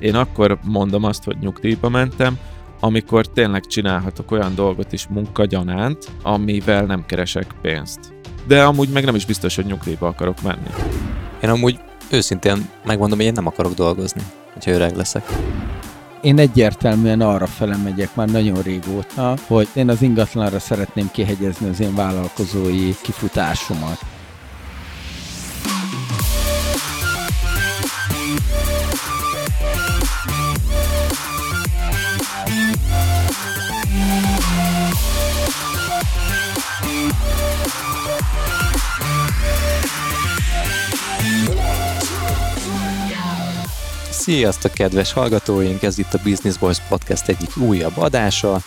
[0.00, 2.38] Én akkor mondom azt, hogy nyugdíjba mentem,
[2.80, 7.98] amikor tényleg csinálhatok olyan dolgot is munkagyanánt, amivel nem keresek pénzt.
[8.46, 10.70] De amúgy meg nem is biztos, hogy nyugdíjba akarok menni.
[11.42, 15.24] Én amúgy őszintén megmondom, hogy én nem akarok dolgozni, hogyha öreg leszek.
[16.22, 21.80] Én egyértelműen arra fele megyek már nagyon régóta, hogy én az ingatlanra szeretném kihegyezni az
[21.80, 23.98] én vállalkozói kifutásomat.
[44.20, 45.82] Sziasztok, kedves hallgatóink!
[45.82, 48.60] Ez itt a Business Boys Podcast egyik újabb adása.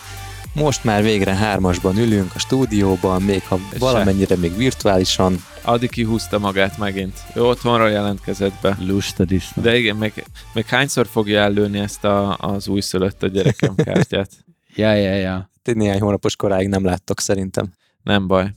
[0.54, 5.44] Most már végre hármasban ülünk a stúdióban, még ha valamennyire még virtuálisan.
[5.62, 7.18] Adi kihúzta magát megint.
[7.34, 8.78] Ő otthonra jelentkezett be.
[8.80, 9.62] Lusta disznó.
[9.62, 14.30] De igen, meg, meg hányszor fogja ellőni ezt a, az újszülött a gyerekem kártyát?
[14.76, 15.50] ja, ja, ja.
[15.62, 17.72] Te néhány hónapos koráig nem láttok szerintem.
[18.02, 18.54] Nem baj.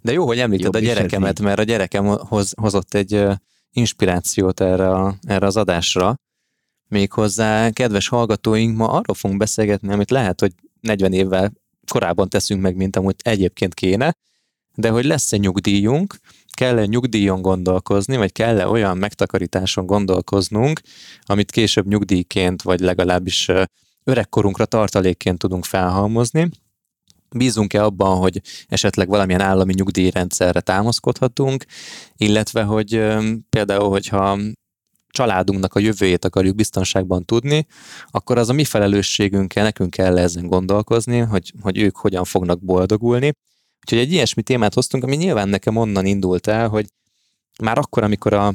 [0.00, 3.24] De jó, hogy említed Jobb a gyerekemet, mert a gyerekem hoz, hozott egy
[3.72, 6.14] inspirációt erre, a, erre az adásra.
[6.90, 11.52] Méghozzá, kedves hallgatóink, ma arról fogunk beszélgetni, amit lehet, hogy 40 évvel
[11.92, 14.16] korábban teszünk meg, mint amúgy egyébként kéne,
[14.74, 16.16] de hogy lesz-e nyugdíjunk,
[16.52, 20.80] kell-e nyugdíjon gondolkozni, vagy kell-e olyan megtakarításon gondolkoznunk,
[21.22, 23.50] amit később nyugdíjként, vagy legalábbis
[24.04, 26.50] öregkorunkra tartalékként tudunk felhalmozni.
[27.30, 31.64] Bízunk-e abban, hogy esetleg valamilyen állami nyugdíjrendszerre támaszkodhatunk,
[32.16, 33.02] illetve hogy
[33.50, 34.38] például, hogyha
[35.10, 37.66] családunknak a jövőjét akarjuk biztonságban tudni,
[38.10, 43.32] akkor az a mi felelősségünkkel, nekünk kell ezen gondolkozni, hogy, hogy ők hogyan fognak boldogulni.
[43.80, 46.86] Úgyhogy egy ilyesmi témát hoztunk, ami nyilván nekem onnan indult el, hogy
[47.62, 48.54] már akkor, amikor a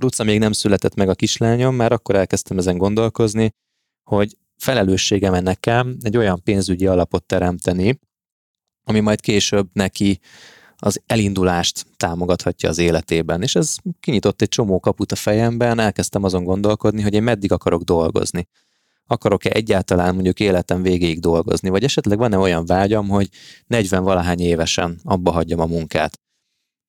[0.00, 3.50] Luca még nem született meg a kislányom, már akkor elkezdtem ezen gondolkozni,
[4.02, 8.00] hogy felelősségem nekem egy olyan pénzügyi alapot teremteni,
[8.84, 10.20] ami majd később neki
[10.78, 13.42] az elindulást támogathatja az életében.
[13.42, 17.82] És ez kinyitott egy csomó kaput a fejemben, elkezdtem azon gondolkodni, hogy én meddig akarok
[17.82, 18.48] dolgozni.
[19.06, 23.28] Akarok-e egyáltalán mondjuk életem végéig dolgozni, vagy esetleg van-e olyan vágyam, hogy
[23.66, 26.20] 40 valahány évesen abba hagyjam a munkát.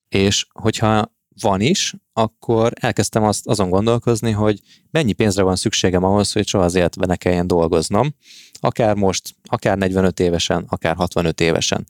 [0.08, 6.32] És hogyha van is, akkor elkezdtem azt, azon gondolkozni, hogy mennyi pénzre van szükségem ahhoz,
[6.32, 8.14] hogy soha az életben ne kelljen dolgoznom,
[8.60, 11.86] akár most, akár 45 évesen, akár 65 évesen.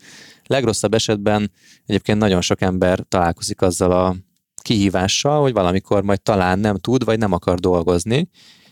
[0.47, 1.50] Legrosszabb esetben
[1.86, 4.16] egyébként nagyon sok ember találkozik azzal a
[4.62, 8.28] kihívással, hogy valamikor majd talán nem tud, vagy nem akar dolgozni,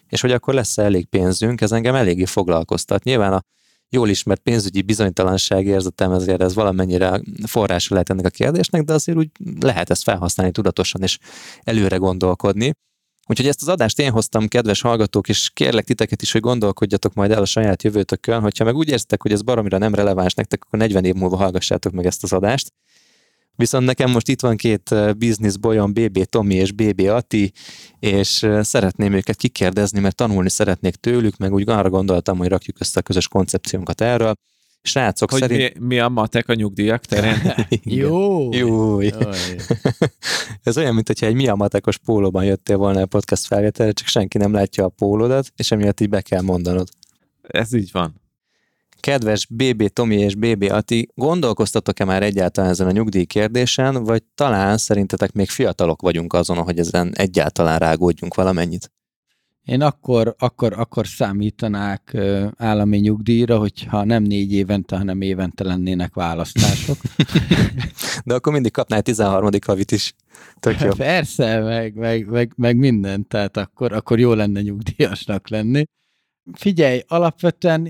[0.09, 3.05] és hogy akkor lesz elég pénzünk, ez engem eléggé foglalkoztat.
[3.05, 3.43] Nyilván a
[3.89, 9.19] jól ismert pénzügyi bizonytalanság érzetem, ezért ez valamennyire forrása lehet ennek a kérdésnek, de azért
[9.19, 9.31] úgy
[9.61, 11.19] lehet ezt felhasználni tudatosan és
[11.63, 12.73] előre gondolkodni.
[13.31, 17.31] Úgyhogy ezt az adást én hoztam, kedves hallgatók, és kérlek titeket is, hogy gondolkodjatok majd
[17.31, 20.79] el a saját jövőtökön, hogyha meg úgy érzitek, hogy ez baromira nem releváns nektek, akkor
[20.79, 22.73] 40 év múlva hallgassátok meg ezt az adást.
[23.57, 27.53] Viszont nekem most itt van két business bolyom, BB Tomi és BB Ati,
[27.99, 32.99] és szeretném őket kikérdezni, mert tanulni szeretnék tőlük, meg úgy arra gondoltam, hogy rakjuk össze
[32.99, 34.35] a közös koncepciónkat erről.
[34.89, 35.79] Srácok, Hogy szerint...
[35.79, 37.55] mi, mi a matek a nyugdíjak terén?
[38.01, 38.53] Jó!
[38.53, 39.01] Jó.
[40.63, 44.53] Ez olyan, mintha egy Mia Matekos pólóban jöttél volna a podcast felvételre, csak senki nem
[44.53, 46.89] látja a pólódat, és emiatt így be kell mondanod.
[47.43, 48.21] Ez így van.
[49.01, 54.79] Kedves BB Tomi és BB Ati, gondolkoztatok-e már egyáltalán ezen a nyugdíj kérdésen, vagy talán
[54.79, 58.91] szerintetek még fiatalok vagyunk azon, hogy ezen egyáltalán rágódjunk valamennyit?
[59.69, 62.17] Én akkor, akkor, akkor számítanák
[62.57, 66.97] állami nyugdíjra, hogyha nem négy évente, hanem évente lennének választások.
[68.25, 69.51] De akkor mindig kapnál 13.
[69.67, 70.15] havit is.
[70.61, 70.91] Tök jó.
[71.13, 75.85] Persze, meg, meg, meg, meg minden, tehát akkor, akkor jó lenne nyugdíjasnak lenni.
[76.53, 77.89] Figyelj, alapvetően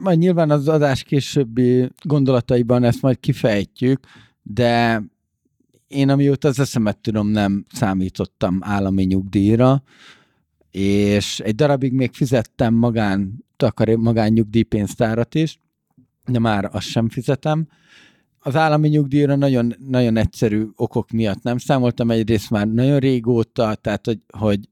[0.00, 4.00] majd nyilván az adás későbbi gondolataiban ezt majd kifejtjük,
[4.42, 5.02] de
[5.88, 9.82] én amióta az eszemet tudom, nem számítottam állami nyugdíjra,
[10.70, 15.60] és egy darabig még fizettem magán, takar, magán nyugdíjpénztárat is,
[16.26, 17.68] de már azt sem fizetem.
[18.38, 24.06] Az állami nyugdíjra nagyon, nagyon egyszerű okok miatt nem számoltam, egyrészt már nagyon régóta, tehát
[24.06, 24.68] hogy, hogy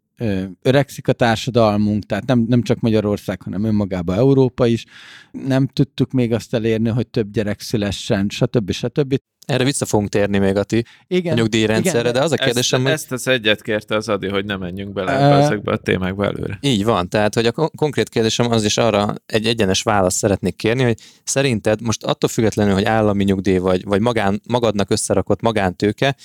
[0.62, 4.84] öregszik a társadalmunk, tehát nem, nem csak Magyarország, hanem önmagában Európa is.
[5.32, 8.70] Nem tudtuk még azt elérni, hogy több gyerek szülessen, stb.
[8.70, 9.16] stb.
[9.46, 12.44] Erre vissza fogunk térni még a ti Igen, a nyugdíjrendszerre, igen, de az a Ezt,
[12.44, 15.76] kérdésem, hogy ezt az egyet kérte az Adi, hogy ne menjünk bele ebbe ezekbe a
[15.76, 16.58] témákba előre.
[16.60, 20.56] Így van, tehát hogy a kon- konkrét kérdésem az is arra egy egyenes választ szeretnék
[20.56, 26.16] kérni, hogy szerinted most attól függetlenül, hogy állami nyugdíj vagy, vagy magán, magadnak összerakott magántőke,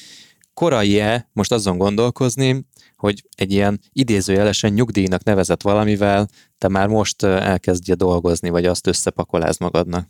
[0.53, 2.65] korai-e most azon gondolkozni,
[2.95, 6.27] hogy egy ilyen idézőjelesen nyugdíjnak nevezett valamivel
[6.57, 10.07] te már most elkezdje dolgozni, vagy azt összepakoláz magadnak.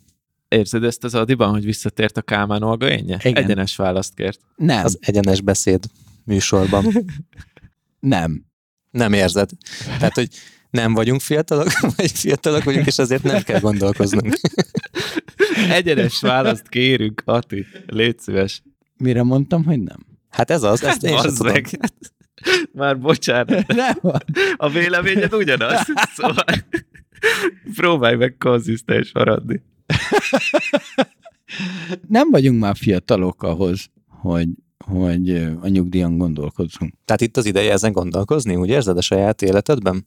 [0.52, 3.18] Érzed ezt az Adiban, hogy visszatért a Kálmán Olga énje?
[3.22, 3.44] Igen.
[3.44, 4.40] Egyenes választ kért.
[4.56, 5.84] Nem, Az egyenes beszéd
[6.24, 6.86] műsorban.
[8.00, 8.44] nem.
[8.90, 9.50] Nem érzed.
[9.98, 10.28] Tehát, hogy
[10.70, 14.34] nem vagyunk fiatalok, vagy fiatalok vagyunk, és azért nem kell gondolkoznunk.
[15.70, 17.66] Egyenes választ kérünk, Ati.
[17.86, 18.62] Légy szíves.
[18.96, 20.06] Mire mondtam, hogy nem?
[20.30, 21.52] Hát ez az, ezt én sem Bazd tudom.
[21.52, 21.68] meg.
[22.72, 23.66] Már bocsánat.
[23.66, 23.98] Nem.
[24.56, 25.80] A véleményed ugyanaz.
[26.14, 26.44] Szóval
[27.74, 29.62] próbálj meg konzisztens maradni.
[32.08, 34.48] Nem vagyunk már fiatalok ahhoz, hogy,
[34.84, 35.30] hogy
[35.60, 36.94] a nyugdíjon gondolkozzunk.
[37.04, 40.06] Tehát itt az ideje ezen gondolkozni, úgy érzed a saját életedben?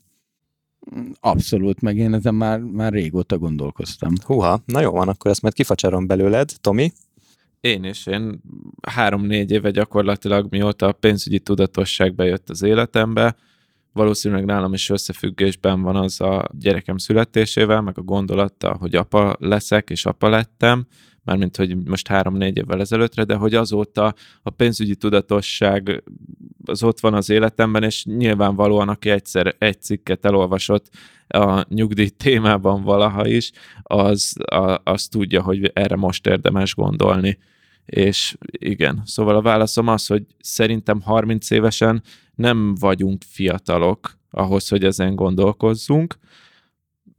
[1.20, 4.14] Abszolút, meg én ezen már, már régóta gondolkoztam.
[4.24, 6.52] Húha, na jó van, akkor ezt majd kifacsarom belőled.
[6.62, 6.92] Tomi?
[7.60, 8.42] Én is, én
[8.88, 13.36] három-négy éve gyakorlatilag, mióta a pénzügyi tudatosság bejött az életembe,
[13.96, 19.90] valószínűleg nálam is összefüggésben van az a gyerekem születésével, meg a gondolattal, hogy apa leszek,
[19.90, 20.86] és apa lettem,
[21.24, 26.04] mármint, hogy most három-négy évvel ezelőttre, de hogy azóta a pénzügyi tudatosság
[26.66, 30.90] az ott van az életemben, és nyilvánvalóan, aki egyszer egy cikket elolvasott
[31.28, 33.52] a nyugdíj témában valaha is,
[33.84, 37.38] az, a, az tudja, hogy erre most érdemes gondolni.
[37.86, 42.04] És igen, szóval a válaszom az, hogy szerintem 30 évesen
[42.36, 46.18] nem vagyunk fiatalok ahhoz, hogy ezen gondolkozzunk.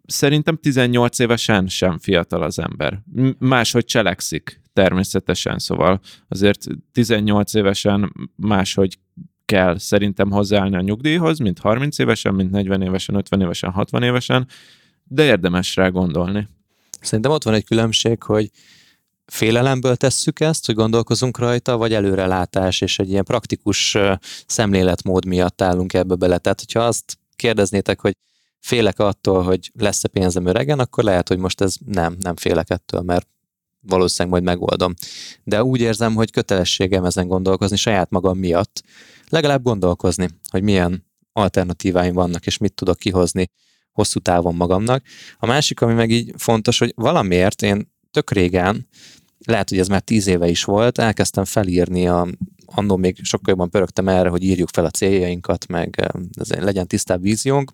[0.07, 3.03] Szerintem 18 évesen sem fiatal az ember.
[3.39, 8.99] Máshogy cselekszik természetesen, szóval azért 18 évesen máshogy
[9.45, 14.47] kell szerintem hozzáállni a nyugdíjhoz, mint 30 évesen, mint 40 évesen, 50 évesen, 60 évesen,
[15.05, 16.49] de érdemes rá gondolni.
[17.01, 18.51] Szerintem ott van egy különbség, hogy
[19.27, 23.97] félelemből tesszük ezt, hogy gondolkozunk rajta, vagy előrelátás és egy ilyen praktikus
[24.47, 26.39] szemléletmód miatt állunk ebbe bele.
[26.39, 28.17] Tehát, hogyha azt kérdeznétek, hogy
[28.59, 33.01] félek attól, hogy lesz-e pénzem öregen, akkor lehet, hogy most ez nem, nem félek ettől,
[33.01, 33.29] mert
[33.81, 34.95] valószínűleg majd megoldom.
[35.45, 38.83] De úgy érzem, hogy kötelességem ezen gondolkozni saját magam miatt.
[39.29, 43.51] Legalább gondolkozni, hogy milyen alternatíváim vannak, és mit tudok kihozni
[43.93, 45.05] hosszú távon magamnak.
[45.39, 48.89] A másik, ami meg így fontos, hogy valamiért én tök régen,
[49.47, 52.27] lehet, hogy ez már tíz éve is volt, elkezdtem felírni a
[52.67, 57.23] annó még sokkal jobban pörögtem erre, hogy írjuk fel a céljainkat, meg eh, legyen tisztább
[57.23, 57.73] víziónk,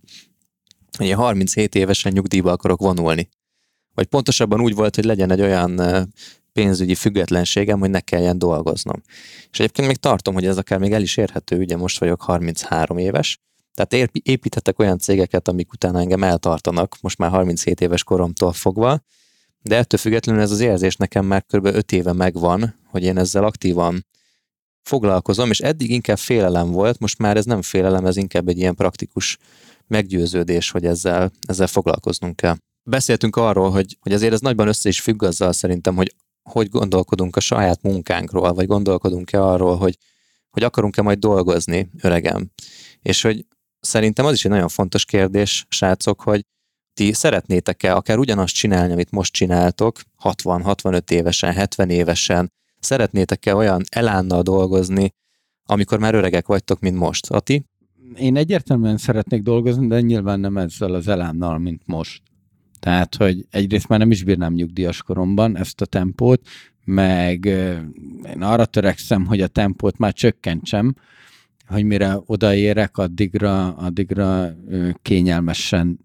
[0.99, 3.29] hogy én 37 évesen nyugdíjba akarok vonulni.
[3.95, 6.03] Vagy pontosabban úgy volt, hogy legyen egy olyan eh,
[6.53, 9.03] pénzügyi függetlenségem, hogy ne kelljen dolgoznom.
[9.51, 12.99] És egyébként még tartom, hogy ez akár még el is érhető, ugye most vagyok 33
[12.99, 13.41] éves,
[13.75, 19.03] tehát építettek olyan cégeket, amik utána engem eltartanak, most már 37 éves koromtól fogva,
[19.63, 21.67] de ettől függetlenül ez az érzés nekem már kb.
[21.67, 24.07] 5 éve megvan, hogy én ezzel aktívan
[24.83, 28.75] foglalkozom, és eddig inkább félelem volt, most már ez nem félelem, ez inkább egy ilyen
[28.75, 29.39] praktikus
[29.87, 32.57] meggyőződés, hogy ezzel, ezzel foglalkoznunk kell.
[32.83, 37.37] Beszéltünk arról, hogy, hogy azért ez nagyban össze is függ azzal szerintem, hogy hogy gondolkodunk
[37.37, 39.99] a saját munkánkról, vagy gondolkodunk-e arról, hogy,
[40.51, 42.51] hogy akarunk-e majd dolgozni öregem.
[43.03, 43.47] És hogy
[43.81, 46.45] szerintem az is egy nagyon fontos kérdés, srácok, hogy
[46.95, 54.43] ti szeretnétek-e akár ugyanazt csinálni, amit most csináltok, 60-65 évesen, 70 évesen, szeretnétek-e olyan elánnal
[54.43, 55.15] dolgozni,
[55.65, 57.31] amikor már öregek vagytok, mint most?
[57.31, 57.65] Ati?
[58.17, 62.23] Én egyértelműen szeretnék dolgozni, de nyilván nem ezzel az elánnal, mint most.
[62.81, 66.49] Tehát, hogy egyrészt már nem is bírnám nyugdíjas koromban ezt a tempót,
[66.85, 70.95] meg én arra törekszem, hogy a tempót már csökkentsem,
[71.67, 74.57] hogy mire odaérek, addigra, addigra
[75.03, 75.99] kényelmesen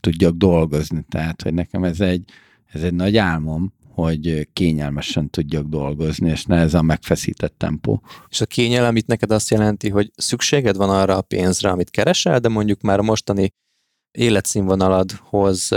[0.00, 1.04] tudjak dolgozni.
[1.08, 2.24] Tehát, hogy nekem ez egy,
[2.66, 8.02] ez egy nagy álmom, hogy kényelmesen tudjak dolgozni, és ne ez a megfeszített tempó.
[8.28, 12.38] És a kényelem itt neked azt jelenti, hogy szükséged van arra a pénzre, amit keresel,
[12.38, 13.52] de mondjuk már a mostani
[14.10, 15.68] életszínvonaladhoz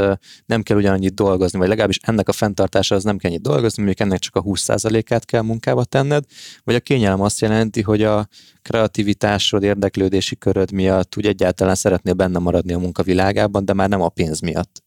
[0.46, 4.20] nem kell ugyanannyit dolgozni, vagy legalábbis ennek a fenntartásához nem kell annyit dolgozni, mondjuk ennek
[4.20, 6.26] csak a 20%-át kell munkába tenned,
[6.64, 8.28] vagy a kényelem azt jelenti, hogy a
[8.62, 14.10] kreativitásod, érdeklődési köröd miatt úgy egyáltalán szeretnél benne maradni a munkavilágában, de már nem a
[14.10, 14.84] pénz miatt.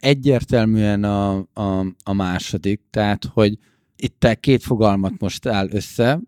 [0.00, 3.58] Egyértelműen a, a, a második, tehát, hogy
[3.96, 6.20] itt te két fogalmat most áll össze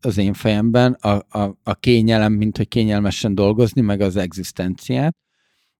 [0.00, 5.16] az én fejemben, a, a, a kényelem, mint hogy kényelmesen dolgozni, meg az egzisztenciát,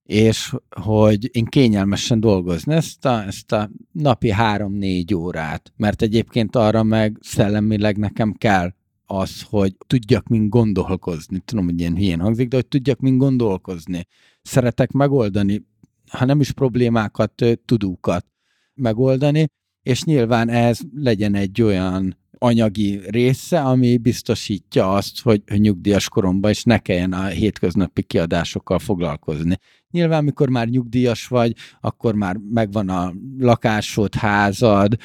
[0.09, 6.83] és hogy én kényelmesen dolgozni ezt a, ezt a napi három-négy órát, mert egyébként arra
[6.83, 8.73] meg szellemileg nekem kell
[9.07, 11.38] az, hogy tudjak mind gondolkozni.
[11.38, 14.07] Tudom, hogy ilyen hülyén hangzik, de hogy tudjak mind gondolkozni.
[14.43, 15.67] Szeretek megoldani,
[16.11, 18.27] ha nem is problémákat, tudókat
[18.75, 19.47] megoldani,
[19.83, 26.64] és nyilván ez legyen egy olyan anyagi része, ami biztosítja azt, hogy, nyugdíjas koromban is
[26.64, 29.59] ne kelljen a hétköznapi kiadásokkal foglalkozni.
[29.90, 34.97] Nyilván, mikor már nyugdíjas vagy, akkor már megvan a lakásod, házad,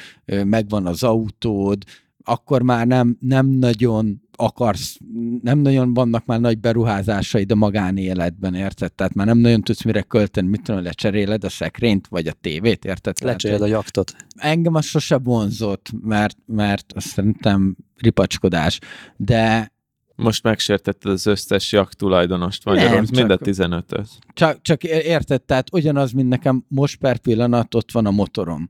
[0.44, 1.84] megvan az autód,
[2.24, 4.98] akkor már nem, nem nagyon akarsz,
[5.42, 8.92] nem nagyon vannak már nagy beruházásaid a magánéletben, érted?
[8.92, 12.84] Tehát már nem nagyon tudsz mire költeni, mit tudom, lecseréled a szekrényt, vagy a tévét,
[12.84, 13.16] érted?
[13.22, 14.16] Lecseréled a jaktot.
[14.36, 18.78] Engem az sose vonzott, mert, mert azt szerintem ripacskodás,
[19.16, 19.72] de
[20.16, 24.08] most megsértetted az összes jak tulajdonost Magyarországon, mind a 15-öt.
[24.32, 28.68] Csak, csak érted, tehát ugyanaz, mint nekem most per pillanat ott van a motorom.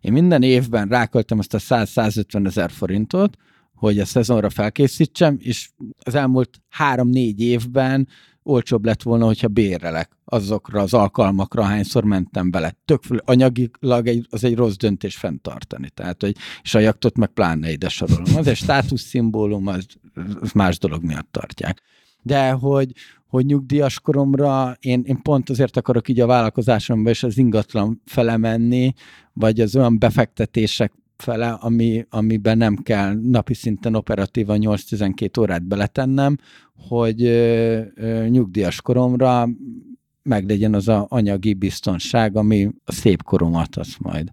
[0.00, 3.36] Én minden évben ráköltem azt a 100-150 ezer forintot,
[3.74, 8.08] hogy a szezonra felkészítsem, és az elmúlt három-négy évben
[8.42, 12.76] olcsóbb lett volna, hogyha bérelek azokra az alkalmakra, hányszor mentem bele.
[12.84, 15.90] Tök anyagilag egy, az egy rossz döntés fenntartani.
[15.90, 18.36] Tehát, hogy, és a jaktot meg pláne ide sorolom.
[18.36, 19.86] Az egy státuszszimbólum, az,
[20.40, 21.82] az más dolog miatt tartják.
[22.22, 22.92] De hogy,
[23.34, 28.36] hogy nyugdíjas koromra én, én pont azért akarok így a vállalkozásomba és az ingatlan fele
[28.36, 28.92] menni,
[29.32, 36.36] vagy az olyan befektetések fele, ami, amiben nem kell napi szinten operatívan 8-12 órát beletennem,
[36.88, 39.48] hogy ö, ö, nyugdíjas koromra
[40.22, 44.32] meglegyen az a anyagi biztonság, ami a szép koromat azt majd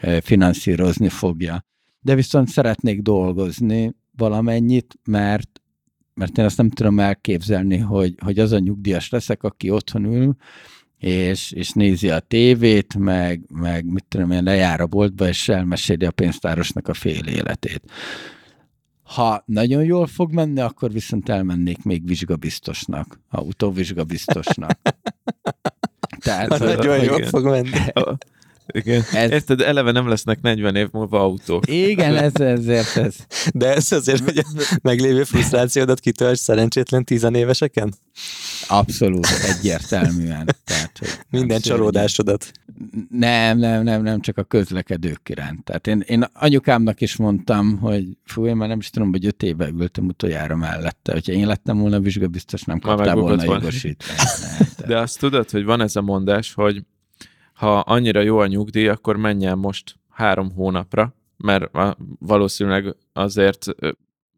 [0.00, 1.64] ö, finanszírozni fogja.
[2.00, 5.61] De viszont szeretnék dolgozni valamennyit, mert
[6.14, 10.36] mert én azt nem tudom elképzelni, hogy, hogy az a nyugdíjas leszek, aki otthon ül,
[10.98, 16.04] és, és nézi a tévét, meg, meg mit tudom én, lejár a boltba, és elmeséli
[16.04, 17.82] a pénztárosnak a fél életét.
[19.02, 24.78] Ha nagyon jól fog menni, akkor viszont elmennék még vizsgabiztosnak, autóvizsgabiztosnak.
[26.24, 27.70] Tehát, ha nagyon jól fog menni.
[28.66, 29.02] Igen.
[29.12, 29.30] Ez...
[29.30, 31.68] Érted, eleve nem lesznek 40 év múlva autók.
[31.68, 33.14] Igen, ez ezért ez.
[33.54, 37.94] De ez azért, hogy a meglévő frusztrációdat kitölts szerencsétlen tizenéveseken?
[38.68, 40.48] Abszolút, egyértelműen.
[40.64, 42.52] Tehát, hogy Minden csalódásodat.
[43.10, 45.64] Nem, nem, nem, nem, csak a közlekedők iránt.
[45.64, 49.42] Tehát én, én anyukámnak is mondtam, hogy fú, én már nem is tudom, hogy öt
[49.42, 51.12] éve ültem utoljára mellette.
[51.12, 54.86] Hogyha én lettem volna vizsgabiztos, nem kaptál volna jogosítványt.
[54.86, 56.82] De azt tudod, hogy van ez a mondás, hogy
[57.62, 61.70] ha annyira jó a nyugdíj, akkor menjen most három hónapra, mert
[62.18, 63.66] valószínűleg azért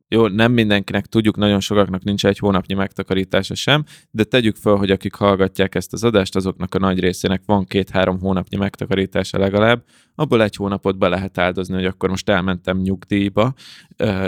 [0.08, 4.90] jó, nem mindenkinek tudjuk, nagyon sokaknak nincs egy hónapnyi megtakarítása sem, de tegyük fel, hogy
[4.90, 10.42] akik hallgatják ezt az adást, azoknak a nagy részének van két-három hónapnyi megtakarítása legalább, abból
[10.42, 13.54] egy hónapot be lehet áldozni, hogy akkor most elmentem nyugdíjba,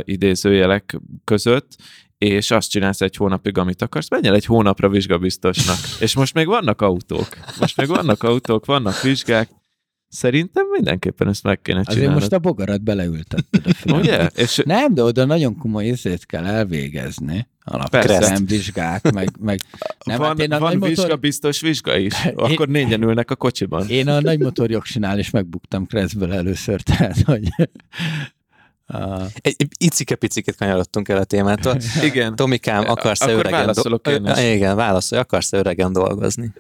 [0.01, 1.77] idézőjelek között,
[2.19, 5.77] és azt csinálsz egy hónapig, amit akarsz, menj el egy hónapra vizsgabiztosnak.
[6.01, 7.29] és most még vannak autók.
[7.61, 9.49] Most még vannak autók, vannak vizsgák.
[10.09, 12.01] Szerintem mindenképpen ezt meg kéne csinálni.
[12.01, 14.27] Azért most a bogarat beleültetted a Ugye?
[14.35, 14.63] És...
[14.65, 17.47] Nem, de oda nagyon komoly észét kell elvégezni.
[17.65, 19.31] Alapvetően vizsgák, meg...
[19.41, 19.61] meg...
[20.05, 20.89] Nem, van hát én a van motor...
[20.89, 22.15] vizsga, biztos vizsga is.
[22.35, 23.89] Akkor négyen ülnek a kocsiban.
[23.89, 27.49] Én a nagy motorjogsinál is megbuktam Kreszből először, tehát hogy
[28.89, 31.77] Uh, egy, icike-piciket kanyarodtunk el a témától.
[32.03, 32.37] Igen.
[32.37, 34.39] Tomikám, akarsz-e Akkor öregen válaszolok én is.
[34.39, 36.53] Igen, válaszolj, akarsz-e öregen dolgozni?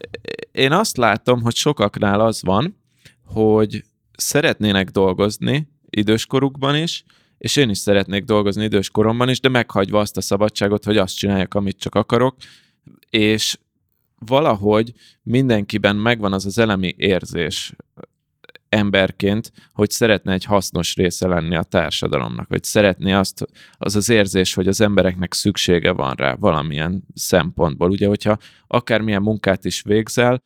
[0.52, 2.76] Én azt látom, hogy sokaknál az van,
[3.24, 3.84] hogy
[4.16, 7.04] szeretnének dolgozni időskorukban is,
[7.38, 11.54] és én is szeretnék dolgozni időskoromban is, de meghagyva azt a szabadságot, hogy azt csináljak,
[11.54, 12.36] amit csak akarok,
[13.10, 13.58] és
[14.18, 14.92] valahogy
[15.22, 17.74] mindenkiben megvan az az elemi érzés
[18.76, 24.54] emberként, hogy szeretne egy hasznos része lenni a társadalomnak, vagy szeretné azt, az az érzés,
[24.54, 27.90] hogy az embereknek szüksége van rá valamilyen szempontból.
[27.90, 30.38] Ugye, hogyha akármilyen munkát is végzel,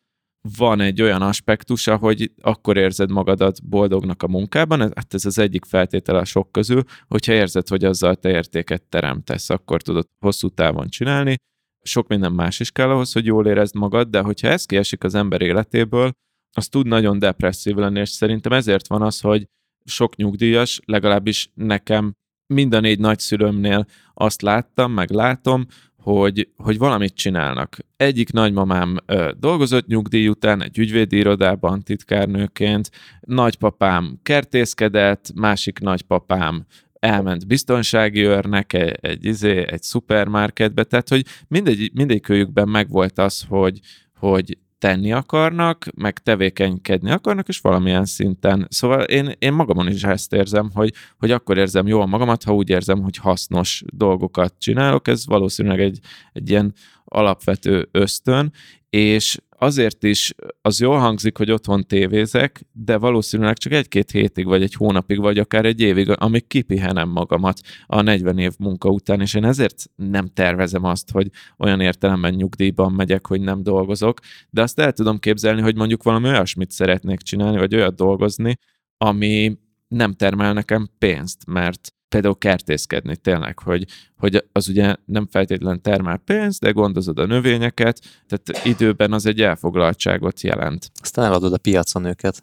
[0.57, 5.65] van egy olyan aspektusa, hogy akkor érzed magadat boldognak a munkában, hát ez az egyik
[5.65, 10.89] feltétele a sok közül, hogyha érzed, hogy azzal te értéket teremtesz, akkor tudod hosszú távon
[10.89, 11.35] csinálni.
[11.83, 15.15] Sok minden más is kell ahhoz, hogy jól érezd magad, de hogyha ez kiesik az
[15.15, 16.13] ember életéből,
[16.53, 19.47] az tud nagyon depresszív lenni, és szerintem ezért van az, hogy
[19.85, 22.15] sok nyugdíjas, legalábbis nekem
[22.47, 25.67] mind a négy nagyszülőmnél azt láttam, meg látom,
[25.97, 27.77] hogy, hogy valamit csinálnak.
[27.97, 32.91] Egyik nagymamám ö, dolgozott nyugdíj után egy ügyvédi irodában titkárnőként,
[33.21, 41.91] nagypapám kertészkedett, másik nagypapám elment biztonsági őrnek egy, egy, izé, egy szupermarketbe, tehát hogy mindegy,
[41.95, 43.81] mindegyikőjükben megvolt az, hogy,
[44.19, 48.67] hogy tenni akarnak, meg tevékenykedni akarnak, és valamilyen szinten.
[48.71, 52.69] Szóval én, én magamon is ezt érzem, hogy, hogy akkor érzem jól magamat, ha úgy
[52.69, 55.09] érzem, hogy hasznos dolgokat csinálok.
[55.09, 55.99] Ez valószínűleg egy,
[56.33, 58.53] egy ilyen alapvető ösztön,
[58.91, 64.63] és azért is az jól hangzik, hogy otthon tévézek, de valószínűleg csak egy-két hétig, vagy
[64.63, 69.35] egy hónapig, vagy akár egy évig, amíg kipihenem magamat a 40 év munka után, és
[69.35, 74.19] én ezért nem tervezem azt, hogy olyan értelemben nyugdíjban megyek, hogy nem dolgozok,
[74.51, 78.59] de azt el tudom képzelni, hogy mondjuk valami olyasmit szeretnék csinálni, vagy olyat dolgozni,
[78.97, 83.87] ami nem termel nekem pénzt, mert például kertészkedni tényleg, hogy,
[84.17, 89.41] hogy az ugye nem feltétlen termel pénzt, de gondozod a növényeket, tehát időben az egy
[89.41, 90.91] elfoglaltságot jelent.
[91.01, 92.43] Aztán eladod a piacon őket.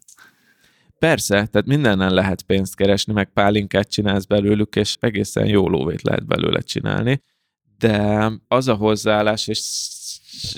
[1.00, 6.26] Persze, tehát mindenen lehet pénzt keresni, meg pálinkát csinálsz belőlük, és egészen jó lóvét lehet
[6.26, 7.22] belőle csinálni,
[7.78, 9.62] de az a hozzáállás, és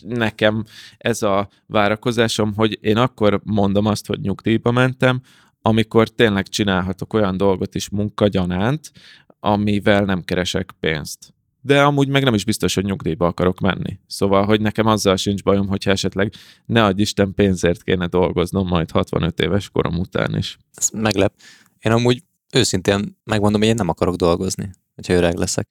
[0.01, 0.63] nekem
[0.97, 5.21] ez a várakozásom, hogy én akkor mondom azt, hogy nyugdíjba mentem,
[5.61, 8.91] amikor tényleg csinálhatok olyan dolgot is munkagyanánt,
[9.39, 11.33] amivel nem keresek pénzt.
[11.61, 13.99] De amúgy meg nem is biztos, hogy nyugdíjba akarok menni.
[14.07, 16.33] Szóval, hogy nekem azzal sincs bajom, hogyha esetleg
[16.65, 20.57] ne adj Isten pénzért kéne dolgoznom majd 65 éves korom után is.
[20.73, 21.33] Ez meglep.
[21.79, 22.23] Én amúgy
[22.53, 25.67] őszintén megmondom, hogy én nem akarok dolgozni, hogyha öreg leszek.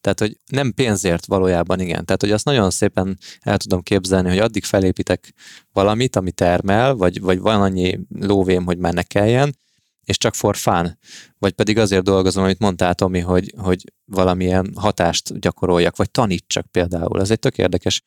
[0.00, 2.04] Tehát, hogy nem pénzért valójában igen.
[2.04, 5.34] Tehát, hogy azt nagyon szépen el tudom képzelni, hogy addig felépítek
[5.72, 9.56] valamit, ami termel, vagy, vagy van annyi lóvém, hogy már ne kelljen,
[10.04, 10.98] és csak for fun.
[11.38, 17.20] Vagy pedig azért dolgozom, amit mondtál, Tomi, hogy, hogy valamilyen hatást gyakoroljak, vagy tanítsak például.
[17.20, 18.02] Ez egy tök érdekes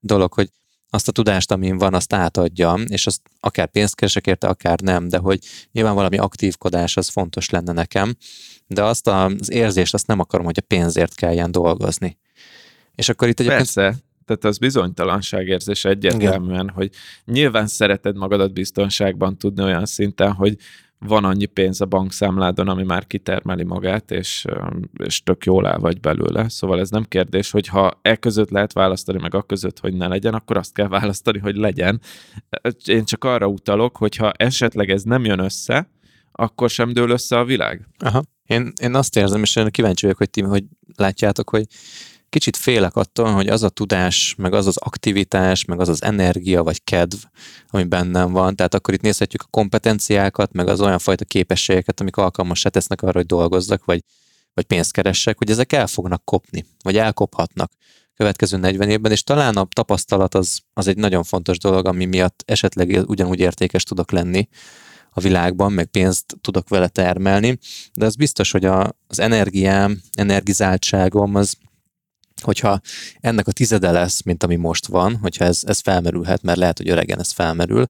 [0.00, 0.50] dolog, hogy
[0.94, 5.08] azt a tudást, amin van, azt átadjam, és azt akár pénzt keresek érte, akár nem,
[5.08, 5.38] de hogy
[5.72, 8.16] nyilván valami aktívkodás az fontos lenne nekem,
[8.66, 12.18] de azt az érzést azt nem akarom, hogy a pénzért kelljen dolgozni.
[12.94, 13.74] És akkor itt egyébként...
[13.74, 13.94] Persze,
[14.24, 16.70] tehát az bizonytalanságérzés egyértelműen, Igen.
[16.74, 16.90] hogy
[17.24, 20.56] nyilván szereted magadat biztonságban tudni olyan szinten, hogy
[20.98, 24.44] van annyi pénz a bankszámládon, ami már kitermeli magát, és,
[25.04, 26.48] és tök jól el vagy belőle.
[26.48, 30.06] Szóval ez nem kérdés, hogy ha e között lehet választani, meg a között, hogy ne
[30.06, 32.00] legyen, akkor azt kell választani, hogy legyen.
[32.84, 35.90] Én csak arra utalok, hogy ha esetleg ez nem jön össze,
[36.32, 37.88] akkor sem dől össze a világ.
[37.98, 38.22] Aha.
[38.46, 40.64] Én, én azt érzem, és én kíváncsi vagyok, hogy ti hogy
[40.96, 41.66] látjátok, hogy
[42.28, 46.62] kicsit félek attól, hogy az a tudás, meg az az aktivitás, meg az az energia
[46.62, 47.16] vagy kedv,
[47.68, 52.16] ami bennem van, tehát akkor itt nézhetjük a kompetenciákat, meg az olyan fajta képességeket, amik
[52.16, 54.00] alkalmasá tesznek arra, hogy dolgozzak, vagy,
[54.54, 57.72] vagy pénzt keressek, hogy ezek el fognak kopni, vagy elkophatnak
[58.14, 62.42] következő 40 évben, és talán a tapasztalat az, az egy nagyon fontos dolog, ami miatt
[62.46, 64.48] esetleg ugyanúgy értékes tudok lenni
[65.14, 67.58] a világban, meg pénzt tudok vele termelni,
[67.94, 71.56] de az biztos, hogy a, az energiám, energizáltságom az
[72.42, 72.80] hogyha
[73.20, 76.88] ennek a tizede lesz, mint ami most van, hogyha ez, ez felmerülhet, mert lehet, hogy
[76.88, 77.84] öregen ez felmerül,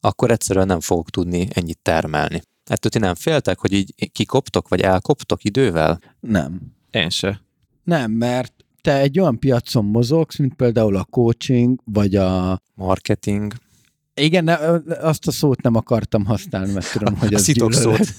[0.00, 2.42] akkor egyszerűen nem fogok tudni ennyit termelni.
[2.64, 6.00] Ettől ti nem féltek, hogy így kikoptok, vagy elkoptok idővel?
[6.20, 6.60] Nem.
[6.90, 7.40] Én se.
[7.84, 13.54] Nem, mert te egy olyan piacon mozogsz, mint például a coaching, vagy a marketing.
[14.20, 14.54] Igen, ne,
[15.00, 18.14] azt a szót nem akartam használni, mert tudom, hogy az a szót.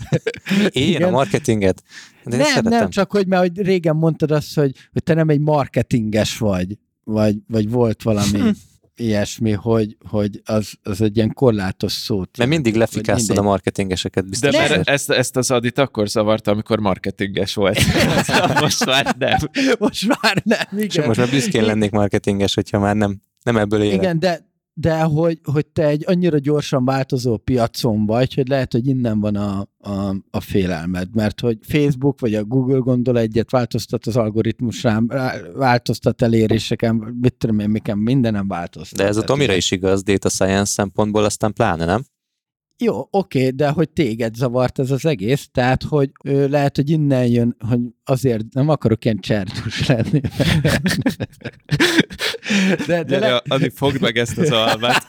[0.70, 1.08] Én Igen.
[1.08, 1.84] a marketinget?
[2.24, 5.40] De nem, nem, csak hogy mert hogy régen mondtad azt, hogy, hogy te nem egy
[5.40, 8.50] marketinges vagy, vagy, vagy volt valami hm.
[8.96, 12.38] ilyesmi, hogy, hogy az, az egy ilyen korlátos szót.
[12.38, 14.52] Mert mindig lefikáztad a marketingeseket biztos.
[14.52, 17.80] De mert ezt, ezt az Adit akkor zavarta, amikor marketinges volt.
[18.62, 19.38] most már nem.
[19.80, 21.02] Most már nem, igen.
[21.02, 23.96] És most már büszkén lennék marketinges, hogyha már nem, nem ebből élek.
[23.96, 24.46] Igen, de,
[24.80, 29.36] de hogy, hogy te egy annyira gyorsan változó piacon vagy, hogy lehet, hogy innen van
[29.36, 34.84] a, a, a félelmed, mert hogy Facebook vagy a Google gondol egyet, változtat az algoritmus
[34.84, 35.08] rám,
[35.54, 38.98] változtat eléréseken, mit tudom én, miken, mindenem változtat.
[38.98, 42.02] De ez a Tomira is igaz, data science szempontból, aztán pláne, nem?
[42.78, 47.28] Jó, oké, de hogy téged zavart ez az egész, tehát hogy ő, lehet, hogy innen
[47.28, 50.22] jön, hogy azért nem akarok ilyen csertus lenni.
[52.88, 53.42] de, de le...
[53.48, 55.08] Addig fogd meg ezt az almát.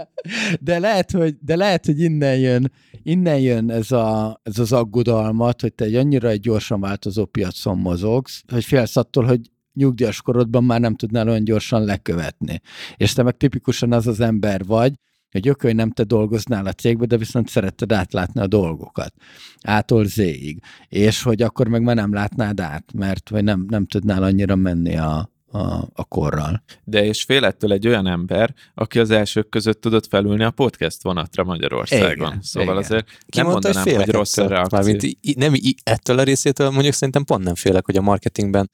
[0.60, 5.60] de, lehet, hogy, de lehet, hogy innen jön, innen jön ez, a, ez az aggodalmat,
[5.60, 9.40] hogy te egy annyira egy gyorsan változó piacon mozogsz, hogy félsz attól, hogy
[9.74, 12.60] nyugdíjas korodban már nem tudnál olyan gyorsan lekövetni.
[12.96, 14.92] És te meg tipikusan az az ember vagy,
[15.30, 19.14] hogy hogy nem te dolgoznál a cégbe, de viszont szeretted átlátni a dolgokat.
[19.62, 20.62] Ától zéig.
[20.88, 24.96] És hogy akkor meg már nem látnád át, mert vagy nem, nem tudnál annyira menni
[24.96, 26.62] a, a, a korral.
[26.84, 31.02] De és fél ettől egy olyan ember, aki az elsők között tudott felülni a podcast
[31.02, 32.28] vonatra Magyarországon.
[32.28, 32.76] Igen, szóval igen.
[32.76, 34.78] azért Ki nem mondta, mondanám, hogy, hogy rossz a reakció.
[34.78, 38.70] Mármint nem ettől a részétől mondjuk szerintem pont nem félek, hogy a marketingben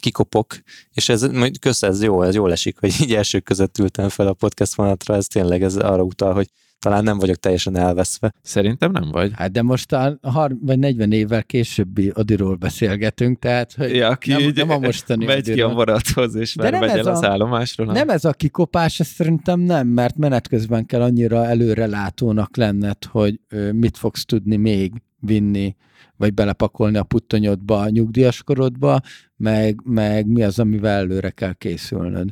[0.00, 0.54] kikopok,
[0.90, 4.26] és ez majd kösz, ez jó, ez jól esik, hogy így elsők között ültem fel
[4.26, 6.48] a podcast vonatra, ez tényleg ez arra utal, hogy
[6.82, 8.32] talán nem vagyok teljesen elveszve.
[8.42, 9.30] Szerintem nem vagy.
[9.34, 14.30] Hát de most a 30 vagy 40 évvel későbbi Adiról beszélgetünk, tehát hogy Ja, aki
[14.30, 15.72] nem, nem a mostani megy ki a Adiról.
[15.72, 17.92] maradhoz, és De már nem megy ez el az a- állomásról.
[17.92, 23.40] Nem ez a kikopás, ez szerintem nem, mert menet közben kell annyira előrelátónak lenned, hogy
[23.72, 25.76] mit fogsz tudni még vinni,
[26.16, 29.00] vagy belepakolni a puttonyodba, a nyugdíjas korodba,
[29.36, 32.28] meg, meg mi az, amivel előre kell készülnöd.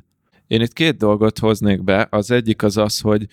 [0.47, 2.07] Én itt két dolgot hoznék be.
[2.11, 3.27] Az egyik az az, hogy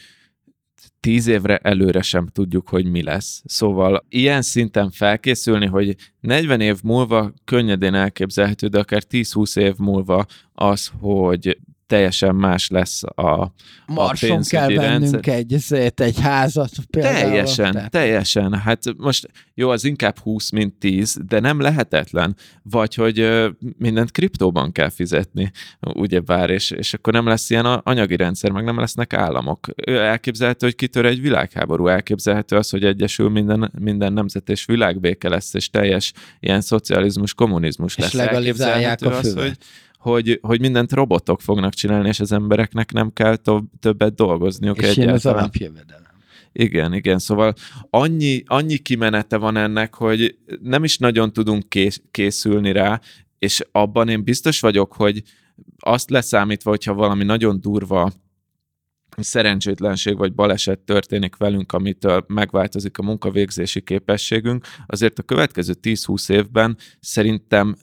[0.99, 3.41] tíz évre előre sem tudjuk, hogy mi lesz.
[3.45, 10.25] Szóval ilyen szinten felkészülni, hogy 40 év múlva könnyedén elképzelhető, de akár 10-20 év múlva
[10.53, 13.53] az, hogy teljesen más lesz a,
[13.87, 17.15] Marson pénzügyi kell vennünk rendszer- egy, ezért egy házat például.
[17.21, 18.53] Teljesen, tehát- teljesen.
[18.53, 22.35] Hát most jó, az inkább 20, mint 10, de nem lehetetlen.
[22.63, 23.45] Vagy hogy
[23.77, 25.51] mindent kriptóban kell fizetni,
[25.93, 29.67] ugyebár, és, és akkor nem lesz ilyen a- anyagi rendszer, meg nem lesznek államok.
[29.85, 35.53] Elképzelhető, hogy kitör egy világháború, elképzelhető az, hogy egyesül minden, minden nemzet, és világbéke lesz,
[35.53, 38.13] és teljes ilyen szocializmus, kommunizmus És lesz.
[38.13, 39.43] legalizálják Elképzelhető a az, füvet.
[39.47, 39.57] hogy
[39.97, 44.83] hogy, hogy mindent robotok fognak csinálni, és az embereknek nem kell to- többet dolgozniuk És
[44.83, 45.37] jön az egyáltalán.
[45.39, 46.05] alapjövedelem.
[46.51, 47.53] Igen, igen, szóval
[47.89, 53.01] annyi, annyi kimenete van ennek, hogy nem is nagyon tudunk kész, készülni rá,
[53.39, 55.23] és abban én biztos vagyok, hogy
[55.79, 58.11] azt leszámítva, hogyha valami nagyon durva
[59.17, 66.77] szerencsétlenség vagy baleset történik velünk, amitől megváltozik a munkavégzési képességünk, azért a következő 10-20 évben
[66.99, 67.75] szerintem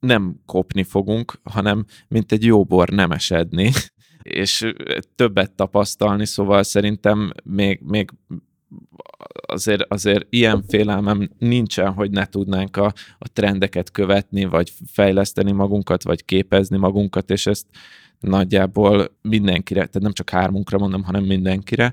[0.00, 3.70] nem kopni fogunk, hanem mint egy jó bor nem esedni,
[4.22, 4.72] és
[5.14, 8.10] többet tapasztalni, szóval szerintem még, még
[9.46, 16.02] azért, azért ilyen félelmem nincsen, hogy ne tudnánk a, a trendeket követni, vagy fejleszteni magunkat,
[16.02, 17.66] vagy képezni magunkat, és ezt
[18.20, 21.92] nagyjából mindenkire, tehát nem csak hármunkra mondom, hanem mindenkire.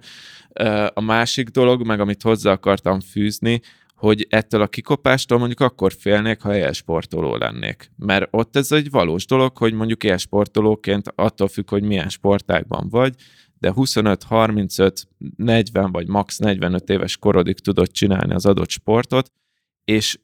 [0.93, 3.61] A másik dolog, meg amit hozzá akartam fűzni,
[3.95, 7.91] hogy ettől a kikopástól mondjuk akkor félnék, ha élsportoló lennék.
[7.97, 13.13] Mert ott ez egy valós dolog, hogy mondjuk élsportolóként attól függ, hogy milyen sportágban vagy,
[13.59, 19.31] de 25, 35, 40 vagy max 45 éves korodig tudod csinálni az adott sportot,
[19.85, 20.17] és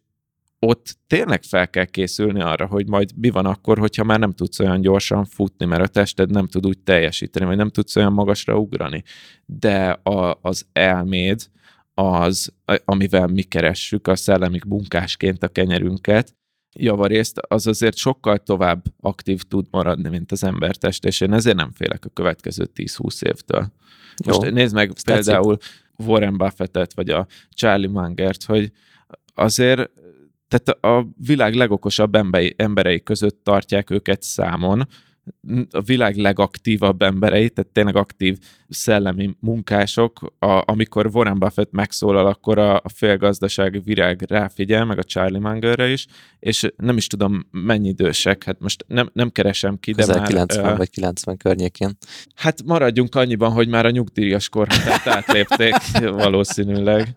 [0.59, 4.59] ott tényleg fel kell készülni arra, hogy majd mi van akkor, hogyha már nem tudsz
[4.59, 8.57] olyan gyorsan futni, mert a tested nem tud úgy teljesíteni, vagy nem tudsz olyan magasra
[8.57, 9.03] ugrani.
[9.45, 11.41] De a, az elméd,
[12.01, 12.53] az,
[12.85, 16.35] amivel mi keressük a szellemi munkásként a kenyerünket,
[16.79, 21.71] javarészt, az azért sokkal tovább aktív tud maradni, mint az embertest, és én ezért nem
[21.71, 23.71] félek a következő 10-20 évtől.
[24.25, 24.49] Most Jó.
[24.49, 25.57] nézd meg Ezt például
[25.95, 28.71] Warren Buffettet, vagy a Charlie Mangert, hogy
[29.33, 29.89] azért
[30.47, 32.15] tehát a világ legokosabb
[32.55, 34.87] emberei között tartják őket számon,
[35.71, 38.37] a világ legaktívabb emberei, tehát tényleg aktív
[38.69, 45.03] szellemi munkások, a, amikor Warren Buffett megszólal, akkor a, a félgazdasági virág ráfigyel, meg a
[45.03, 46.07] Charlie Mungerre is,
[46.39, 50.27] és nem is tudom mennyi idősek, hát most nem, nem keresem ki, de Közel már...
[50.27, 51.97] 90 ö, vagy 90 környékén.
[52.35, 55.75] Hát maradjunk annyiban, hogy már a nyugdíjas korhatárt átlépték
[56.23, 57.13] valószínűleg.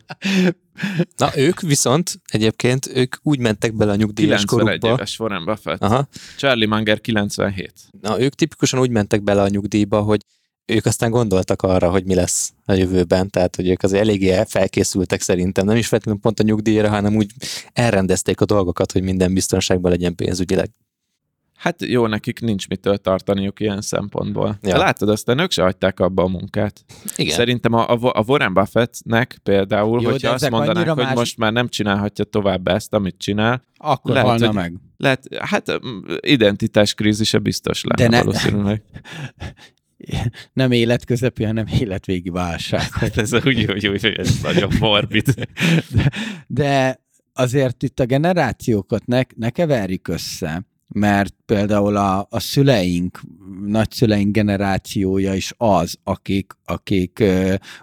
[1.16, 4.88] Na, ők viszont egyébként, ők úgy mentek bele a nyugdíjas 91 korukba.
[4.88, 5.82] éves Warren Buffett.
[5.82, 6.08] Aha.
[6.36, 7.72] Charlie Munger 97.
[8.00, 10.20] Na, ők tipikusan úgy mentek bele a nyugdíjba, hogy
[10.66, 15.20] ők aztán gondoltak arra, hogy mi lesz a jövőben, tehát hogy ők azért eléggé felkészültek
[15.20, 17.30] szerintem, nem is feltétlenül pont a nyugdíjra, hanem úgy
[17.72, 20.70] elrendezték a dolgokat, hogy minden biztonságban legyen pénzügyileg.
[21.56, 24.58] Hát jó, nekik nincs mitől tartaniuk ilyen szempontból.
[24.62, 24.76] Ja.
[24.76, 26.84] Látod, aztán ők se hagyták abba a munkát.
[27.16, 27.34] Igen.
[27.34, 31.52] Szerintem a, a, a Warren Buffettnek például, Jó, hogyha azt mondanák, hogy más- most már
[31.52, 34.72] nem csinálhatja tovább ezt, amit csinál, Akkor Lehet, halna hogy- meg.
[34.96, 38.82] lehet, hát mm, identitáskrízise biztos lenne De ne- valószínűleg.
[40.52, 42.80] Nem életközepi, hanem életvégi válság.
[43.00, 45.34] Hát ez úgy, úgy, úgy, ez nagyon morbid.
[45.94, 46.10] De,
[46.46, 47.00] de
[47.32, 53.20] azért itt a generációkat ne, ne keverjük össze, mert például a, a szüleink,
[53.66, 57.24] nagyszüleink generációja is az, akik, akik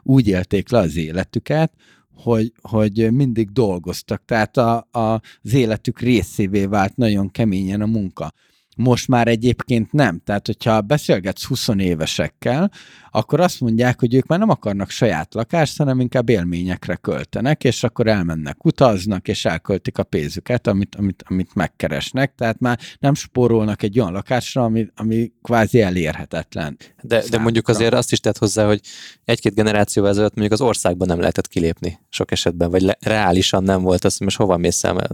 [0.03, 1.73] úgy élték le az életüket,
[2.13, 8.31] hogy, hogy mindig dolgoztak, tehát a, a, az életük részévé vált nagyon keményen a munka.
[8.75, 10.21] Most már egyébként nem.
[10.25, 12.71] Tehát, hogyha beszélgetsz 20 évesekkel,
[13.11, 17.83] akkor azt mondják, hogy ők már nem akarnak saját lakást, hanem inkább élményekre költenek, és
[17.83, 22.35] akkor elmennek, utaznak, és elköltik a pénzüket, amit, amit, amit megkeresnek.
[22.35, 26.77] Tehát már nem spórolnak egy olyan lakásra, ami, ami kvázi elérhetetlen.
[27.01, 27.73] De, de mondjuk számukra.
[27.73, 28.81] azért azt is tett hozzá, hogy
[29.25, 33.81] egy-két generációval ezelőtt mondjuk az országban nem lehetett kilépni sok esetben, vagy le, reálisan nem
[33.81, 35.07] volt az, hogy most hova mész el,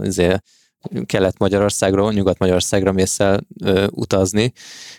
[1.06, 4.52] Kelet-Magyarországról, Nyugat-Magyarországra mész el ö, utazni,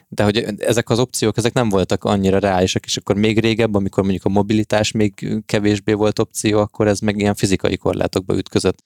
[0.08, 4.04] de hogy ezek az opciók, ezek nem voltak annyira reálisak, és akkor még régebb, amikor
[4.04, 8.84] mondjuk a mobilitás még kevésbé volt opció, akkor ez meg ilyen fizikai korlátokba ütközött.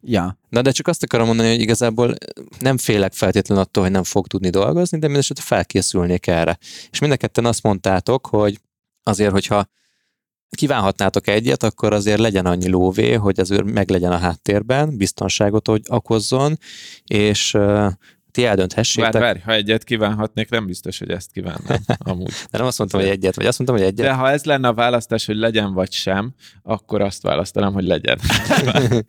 [0.00, 0.38] Ja.
[0.48, 2.14] Na de csak azt akarom mondani, hogy igazából
[2.58, 6.58] nem félek feltétlenül attól, hogy nem fog tudni dolgozni, de mindesetre felkészülnék erre.
[6.90, 8.60] És mind a ketten azt mondtátok, hogy
[9.02, 9.66] azért, hogyha
[10.50, 15.82] kívánhatnátok egyet, akkor azért legyen annyi lóvé, hogy ez meg legyen a háttérben, biztonságot hogy
[15.88, 16.58] okozzon,
[17.04, 17.92] és uh,
[18.30, 19.12] ti eldönthessétek.
[19.12, 22.32] Várj, várj, ha egyet kívánhatnék, nem biztos, hogy ezt kívánnám amúgy.
[22.50, 24.06] De nem azt mondtam, hogy egyet, vagy azt mondtam, hogy egyet.
[24.06, 28.18] De ha ez lenne a választás, hogy legyen vagy sem, akkor azt választanám, hogy legyen.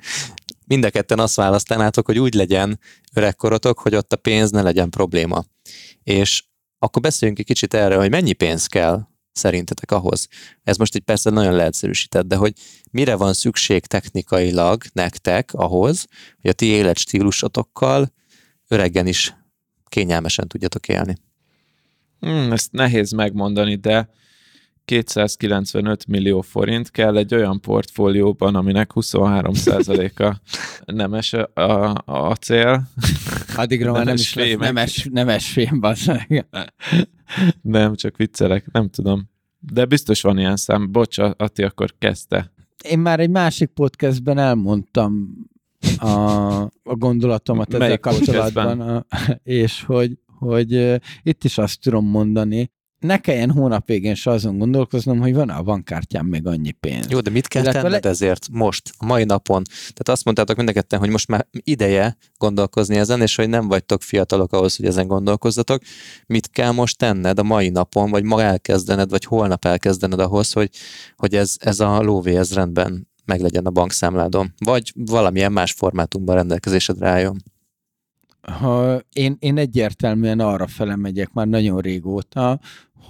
[0.67, 2.79] Mind a ketten azt választanátok, hogy úgy legyen
[3.13, 5.43] öregkorotok, hogy ott a pénz ne legyen probléma.
[6.03, 6.43] És
[6.79, 9.08] akkor beszéljünk egy kicsit erre, hogy mennyi pénz kell
[9.39, 10.27] szerintetek ahhoz?
[10.63, 12.53] Ez most egy persze nagyon leegyszerűsített, de hogy
[12.91, 16.05] mire van szükség technikailag nektek ahhoz,
[16.41, 18.13] hogy a ti életstílusotokkal
[18.67, 19.35] öregen is
[19.85, 21.15] kényelmesen tudjatok élni?
[22.19, 24.09] Hmm, ezt nehéz megmondani, de
[24.85, 30.35] 295 millió forint kell egy olyan portfólióban, aminek 23%-a
[30.91, 32.89] nemes a, a, a cél.
[33.59, 35.81] Addigra már nem is lesz nemes, nemes fém,
[37.61, 39.29] Nem, csak viccelek, nem tudom.
[39.59, 40.91] De biztos van ilyen szám.
[40.91, 42.51] Bocs, Ati, akkor kezdte.
[42.83, 45.37] Én már egy másik podcastben elmondtam
[45.97, 46.09] a,
[46.61, 49.05] a gondolatomat ezzel Melyik kapcsolatban, a,
[49.43, 55.19] és hogy, hogy itt is azt tudom mondani, ne kelljen hónap végén se azon gondolkoznom,
[55.19, 57.05] hogy van a bankkártyám még annyi pénz.
[57.09, 58.09] Jó, de mit kell Illetve tenned le...
[58.09, 59.63] ezért most, a mai napon?
[59.63, 64.53] Tehát azt mondtátok mindenketten, hogy most már ideje gondolkozni ezen, és hogy nem vagytok fiatalok
[64.53, 65.81] ahhoz, hogy ezen gondolkozzatok.
[66.25, 70.69] Mit kell most tenned a mai napon, vagy ma elkezdened, vagy holnap elkezdened ahhoz, hogy,
[71.15, 77.07] hogy ez, ez a lóvé, ez rendben meglegyen a bankszámládon, vagy valamilyen más formátumban rendelkezésedre
[77.07, 77.43] álljon?
[78.41, 82.59] Ha én, én egyértelműen arra fele megyek már nagyon régóta,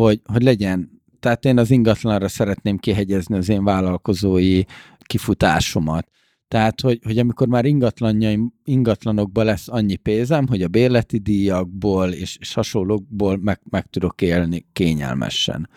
[0.04, 4.62] hogy, hogy legyen, tehát én az ingatlanra szeretném kihegyezni az én vállalkozói
[4.98, 6.08] kifutásomat.
[6.48, 7.66] Tehát, hogy, hogy amikor már
[8.64, 14.66] ingatlanokban lesz annyi pénzem, hogy a bérleti díjakból és, és hasonlókból meg, meg tudok élni
[14.74, 15.70] kényelmesen.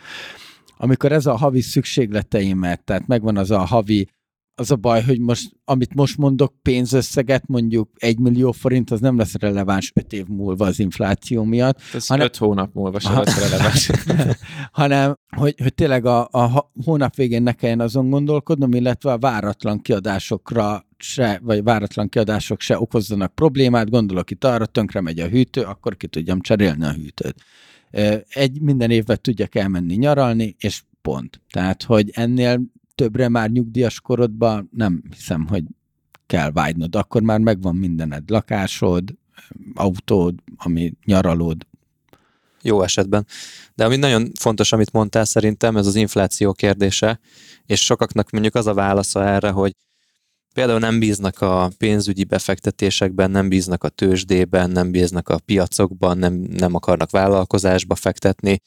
[0.76, 4.08] Amikor ez a havi szükségleteimet, tehát megvan az a havi
[4.54, 9.16] az a baj, hogy most, amit most mondok, pénzösszeget, mondjuk egy millió forint, az nem
[9.16, 11.80] lesz releváns öt év múlva az infláció miatt.
[11.94, 13.90] Ez hanem, öt hónap múlva sem lesz releváns.
[14.72, 19.80] hanem, hogy, hogy tényleg a, a hónap végén ne kelljen azon gondolkodnom, illetve a váratlan
[19.80, 25.60] kiadásokra se, vagy váratlan kiadások se okozzanak problémát, gondolok itt arra, tönkre megy a hűtő,
[25.60, 27.42] akkor ki tudjam cserélni a hűtőt.
[28.28, 31.40] Egy minden évben tudjak elmenni nyaralni, és pont.
[31.50, 32.60] Tehát, hogy ennél
[33.02, 35.64] többre már nyugdíjas korodban nem hiszem, hogy
[36.26, 36.96] kell vágynod.
[36.96, 39.14] Akkor már megvan mindened, lakásod,
[39.74, 41.66] autód, ami nyaralód.
[42.62, 43.26] Jó esetben.
[43.74, 47.20] De ami nagyon fontos, amit mondtál szerintem, ez az infláció kérdése,
[47.66, 49.76] és sokaknak mondjuk az a válasza erre, hogy
[50.54, 56.34] például nem bíznak a pénzügyi befektetésekben, nem bíznak a tőzsdében, nem bíznak a piacokban, nem,
[56.34, 58.60] nem akarnak vállalkozásba fektetni,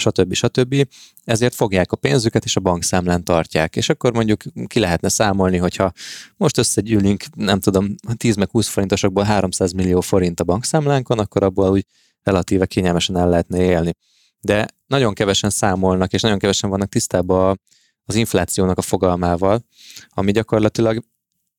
[0.00, 0.34] stb.
[0.34, 0.88] stb.
[1.24, 3.76] Ezért fogják a pénzüket és a bankszámlán tartják.
[3.76, 5.92] És akkor mondjuk ki lehetne számolni, hogyha
[6.36, 11.70] most összegyűlünk, nem tudom, 10 meg 20 forintosokból 300 millió forint a bankszámlánkon, akkor abból
[11.70, 11.86] úgy
[12.22, 13.92] relatíve kényelmesen el lehetne élni.
[14.40, 17.60] De nagyon kevesen számolnak, és nagyon kevesen vannak tisztában
[18.04, 19.64] az inflációnak a fogalmával,
[20.08, 21.04] ami gyakorlatilag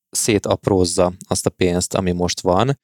[0.09, 2.79] szétaprózza azt a pénzt, ami most van,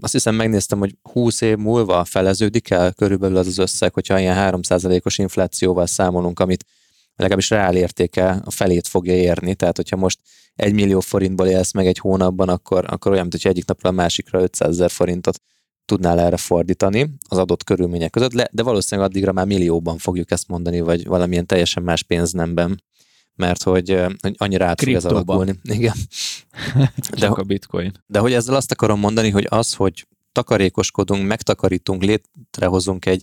[0.00, 4.52] azt hiszem megnéztem, hogy 20 év múlva feleződik el körülbelül az az összeg, hogyha ilyen
[4.62, 6.64] 3%-os inflációval számolunk, amit
[7.16, 10.18] legalábbis reál értéke a felét fogja érni, tehát hogyha most
[10.54, 13.92] egy millió forintból élsz meg egy hónapban, akkor, akkor olyan, mint hogy egyik napra a
[13.92, 15.40] másikra 500 ezer forintot
[15.84, 20.80] tudnál erre fordítani az adott körülmények között, de valószínűleg addigra már millióban fogjuk ezt mondani,
[20.80, 22.82] vagy valamilyen teljesen más pénznemben
[23.36, 25.54] mert hogy, hogy annyira át fog ez alakulni.
[25.62, 25.94] Igen.
[27.18, 27.92] De, a bitcoin.
[28.06, 33.22] De hogy ezzel azt akarom mondani, hogy az, hogy takarékoskodunk, megtakarítunk, létrehozunk egy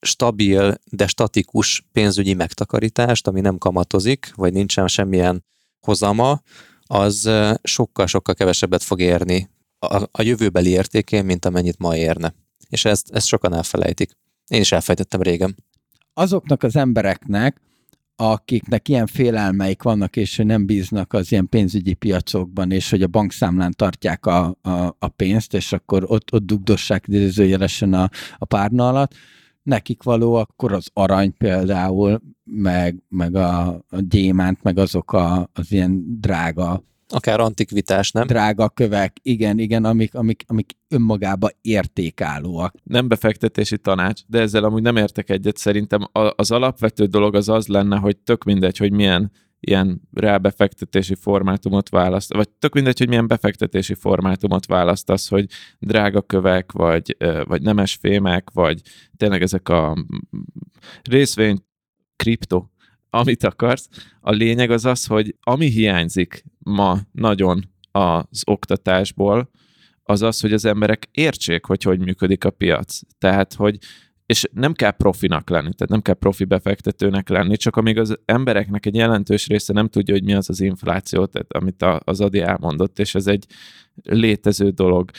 [0.00, 5.44] stabil, de statikus pénzügyi megtakarítást, ami nem kamatozik, vagy nincsen semmilyen
[5.80, 6.42] hozama,
[6.82, 7.30] az
[7.62, 12.34] sokkal-sokkal kevesebbet fog érni a, a jövőbeli értékén, mint amennyit ma érne.
[12.68, 14.16] És ezt, ezt sokan elfelejtik.
[14.46, 15.56] Én is elfejtettem régen.
[16.14, 17.60] Azoknak az embereknek,
[18.20, 23.06] akiknek ilyen félelmeik vannak, és hogy nem bíznak az ilyen pénzügyi piacokban, és hogy a
[23.06, 28.88] bankszámlán tartják a, a, a pénzt, és akkor ott, ott dugdossák idézőjelesen a, a párna
[28.88, 29.14] alatt,
[29.62, 35.72] nekik való akkor az arany például, meg, meg a, a gyémánt, meg azok a, az
[35.72, 38.26] ilyen drága Akár antikvitás, nem?
[38.26, 42.74] Drága kövek, igen, igen, amik, amik, amik önmagába értékállóak.
[42.82, 45.56] Nem befektetési tanács, de ezzel amúgy nem értek egyet.
[45.56, 51.88] Szerintem az alapvető dolog az az lenne, hogy tök mindegy, hogy milyen ilyen rábefektetési formátumot
[51.88, 55.46] választ, vagy tök mindegy, hogy milyen befektetési formátumot választasz, hogy
[55.78, 58.80] drága kövek, vagy, vagy nemes fémek, vagy
[59.16, 60.04] tényleg ezek a
[61.02, 61.58] részvény,
[62.16, 62.66] kripto,
[63.10, 63.88] amit akarsz.
[64.20, 69.50] A lényeg az az, hogy ami hiányzik ma nagyon az oktatásból,
[70.02, 73.00] az az, hogy az emberek értsék, hogy hogy működik a piac.
[73.18, 73.78] Tehát, hogy
[74.28, 78.86] és nem kell profinak lenni, tehát nem kell profi befektetőnek lenni, csak amíg az embereknek
[78.86, 82.98] egy jelentős része nem tudja, hogy mi az az infláció, tehát amit az Adi elmondott,
[82.98, 83.46] és ez egy
[84.02, 85.10] létező dolog.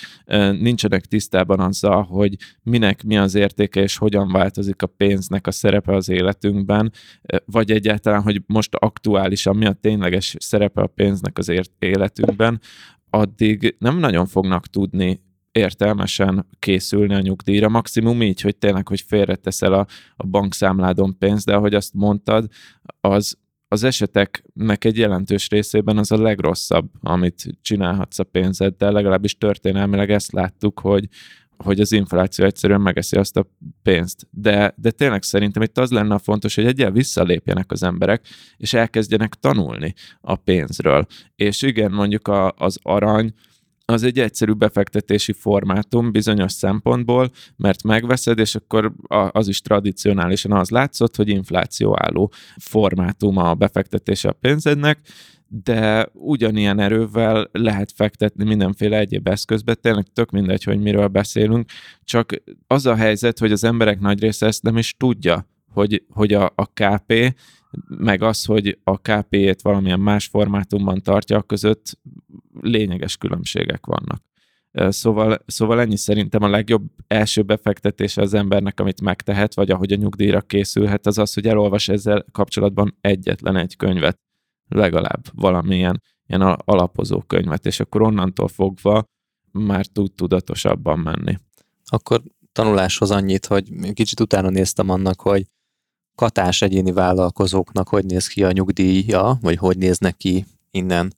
[0.59, 5.95] Nincsenek tisztában azzal, hogy minek mi az értéke, és hogyan változik a pénznek a szerepe
[5.95, 6.91] az életünkben,
[7.45, 12.61] vagy egyáltalán, hogy most aktuálisan mi a tényleges szerepe a pénznek az életünkben,
[13.09, 19.73] addig nem nagyon fognak tudni értelmesen készülni a nyugdíjra, maximum így, hogy tényleg, hogy félreteszel
[19.73, 22.47] a, a bankszámládon pénzt, de ahogy azt mondtad,
[23.01, 23.37] az
[23.71, 30.31] az eseteknek egy jelentős részében az a legrosszabb, amit csinálhatsz a pénzeddel, legalábbis történelmileg ezt
[30.31, 31.07] láttuk, hogy,
[31.57, 33.47] hogy az infláció egyszerűen megeszi azt a
[33.83, 34.27] pénzt.
[34.31, 38.25] De, de tényleg szerintem itt az lenne a fontos, hogy egyel visszalépjenek az emberek,
[38.57, 41.05] és elkezdjenek tanulni a pénzről.
[41.35, 43.33] És igen, mondjuk a, az arany,
[43.89, 48.93] az egy egyszerű befektetési formátum bizonyos szempontból, mert megveszed, és akkor
[49.31, 54.99] az is tradicionálisan az látszott, hogy inflációálló formátum a befektetése a pénzednek,
[55.47, 61.69] de ugyanilyen erővel lehet fektetni mindenféle egyéb eszközbe, tényleg tök mindegy, hogy miről beszélünk,
[62.03, 62.33] csak
[62.67, 66.51] az a helyzet, hogy az emberek nagy része ezt nem is tudja, hogy, hogy a,
[66.55, 67.35] a KP
[67.87, 71.99] meg az, hogy a KP-ét valamilyen más formátumban tartja, között
[72.61, 74.21] lényeges különbségek vannak.
[74.71, 79.95] Szóval, szóval ennyi szerintem a legjobb első befektetése az embernek, amit megtehet, vagy ahogy a
[79.95, 84.19] nyugdíjra készülhet, az az, hogy elolvas ezzel kapcsolatban egyetlen egy könyvet,
[84.67, 89.03] legalább valamilyen ilyen alapozó könyvet, és akkor onnantól fogva
[89.51, 91.37] már tud tudatosabban menni.
[91.85, 95.45] Akkor tanuláshoz annyit, hogy kicsit utána néztem annak, hogy
[96.15, 101.13] katás egyéni vállalkozóknak hogy néz ki a nyugdíja, vagy hogy néznek ki innen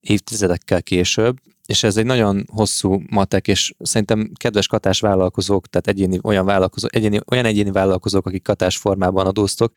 [0.00, 6.18] évtizedekkel később, és ez egy nagyon hosszú matek, és szerintem kedves katás vállalkozók, tehát egyéni,
[6.22, 9.74] olyan, vállalkozók, egyéni, olyan egyéni vállalkozók, akik katás formában adóztok,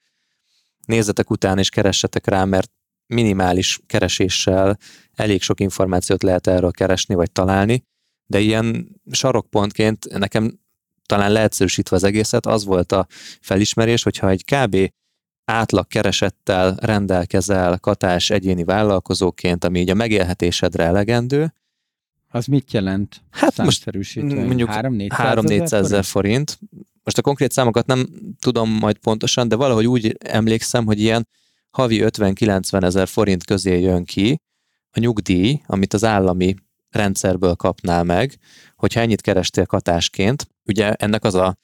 [0.85, 2.71] nézzetek utána és keressetek rá, mert
[3.05, 4.77] minimális kereséssel
[5.13, 7.83] elég sok információt lehet erről keresni vagy találni,
[8.25, 10.59] de ilyen sarokpontként nekem
[11.05, 13.07] talán leegyszerűsítve az egészet, az volt a
[13.41, 14.91] felismerés, hogyha egy kb
[15.45, 21.53] átlag keresettel rendelkezel katás egyéni vállalkozóként, ami így a megélhetésedre elegendő.
[22.27, 23.21] Az mit jelent?
[23.29, 26.59] Hát most mondjuk 3-400 ezer forint.
[27.03, 28.07] Most a konkrét számokat nem
[28.39, 31.27] tudom majd pontosan, de valahogy úgy emlékszem, hogy ilyen
[31.69, 34.41] havi 50-90 ezer forint közé jön ki
[34.91, 36.55] a nyugdíj, amit az állami
[36.89, 38.37] rendszerből kapnál meg,
[38.75, 40.47] hogyha ennyit kerestél katásként.
[40.65, 41.57] Ugye ennek az a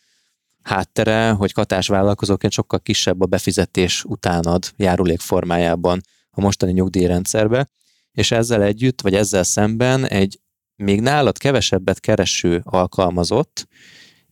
[0.67, 7.67] háttere, hogy katás vállalkozóként sokkal kisebb a befizetés utánad járulék formájában a mostani nyugdíjrendszerbe,
[8.11, 10.39] és ezzel együtt, vagy ezzel szemben egy
[10.75, 13.67] még nálad kevesebbet kereső alkalmazott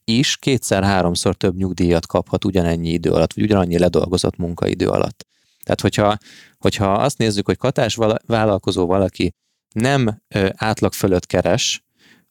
[0.03, 5.25] is kétszer-háromszor több nyugdíjat kaphat ugyanennyi idő alatt, vagy ugyanannyi ledolgozott munkaidő alatt.
[5.63, 6.17] Tehát, hogyha,
[6.57, 9.33] hogyha azt nézzük, hogy katás vállalkozó valaki
[9.73, 10.21] nem
[10.55, 11.84] átlag fölött keres,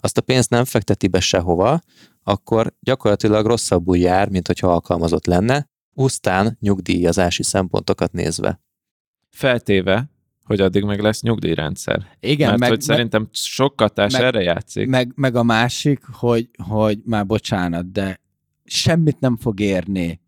[0.04, 1.80] azt a pénzt nem fekteti be sehova,
[2.22, 8.60] akkor gyakorlatilag rosszabbul jár, mint hogyha alkalmazott lenne, pusztán nyugdíjazási szempontokat nézve.
[9.30, 10.10] Feltéve,
[10.44, 12.06] hogy addig meg lesz nyugdíjrendszer.
[12.20, 14.88] Igen, Mert meg, hogy szerintem sok katás meg, erre játszik.
[14.88, 18.20] Meg, meg a másik, hogy, hogy már bocsánat, de
[18.64, 20.20] semmit nem fog érni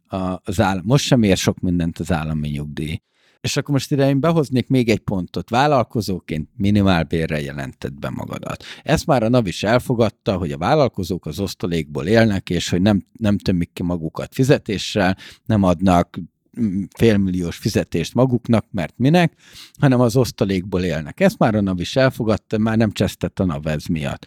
[0.43, 0.83] az állam.
[0.87, 3.01] Most sem ér sok mindent az állami nyugdíj.
[3.47, 5.51] És akkor most ide én behoznék még egy pontot.
[5.51, 8.65] Vállalkozóként minimálbérre jelentett be magadat.
[8.83, 13.05] Ezt már a NAV is elfogadta, hogy a vállalkozók az osztalékból élnek, és hogy nem,
[13.13, 16.19] nem tömik ki magukat fizetéssel, nem adnak
[16.61, 19.33] mm, félmilliós fizetést maguknak, mert minek,
[19.81, 21.21] hanem az osztalékból élnek.
[21.21, 24.27] Ezt már a NAV is elfogadta, már nem csesztett a NAV ez miatt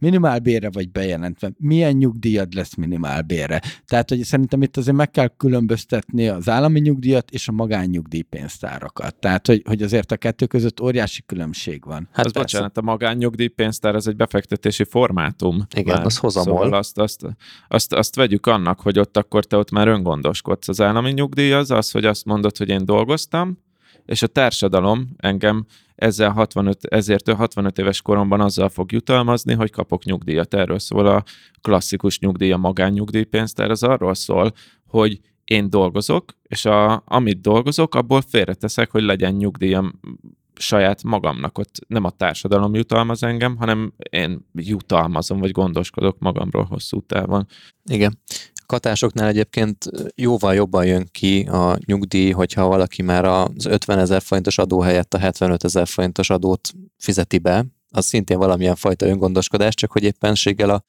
[0.00, 3.60] minimálbérre vagy bejelentve, milyen nyugdíjad lesz minimálbérre.
[3.86, 9.14] Tehát, hogy szerintem itt azért meg kell különböztetni az állami nyugdíjat és a magánnyugdíjpénztárakat.
[9.14, 12.08] Tehát, hogy, hogy azért a kettő között óriási különbség van.
[12.12, 15.66] Hát az bocsánat, a magánnyugdíjpénztár az egy befektetési formátum.
[15.76, 16.06] Igen, már.
[16.06, 16.62] az hozamol.
[16.62, 17.26] Szóval azt, azt,
[17.68, 20.68] azt, azt vegyük annak, hogy ott akkor te ott már öngondoskodsz.
[20.68, 23.58] Az állami nyugdíj az az, hogy azt mondod, hogy én dolgoztam,
[24.06, 25.66] és a társadalom engem
[26.00, 30.54] ezzel 65, ezért ő 65 éves koromban azzal fog jutalmazni, hogy kapok nyugdíjat.
[30.54, 31.22] Erről szól a
[31.60, 34.52] klasszikus nyugdíj, a magánnyugdíjpénztár, az arról szól,
[34.86, 40.00] hogy én dolgozok, és a, amit dolgozok, abból félreteszek, hogy legyen nyugdíjam
[40.60, 41.58] saját magamnak.
[41.58, 47.46] Ott nem a társadalom jutalmaz engem, hanem én jutalmazom, vagy gondoskodok magamról hosszú távon.
[47.84, 48.18] Igen.
[48.66, 49.84] Katásoknál egyébként
[50.14, 55.14] jóval jobban jön ki a nyugdíj, hogyha valaki már az 50 ezer forintos adó helyett
[55.14, 60.70] a 75 ezer forintos adót fizeti be, az szintén valamilyen fajta öngondoskodás, csak hogy éppenséggel
[60.70, 60.84] a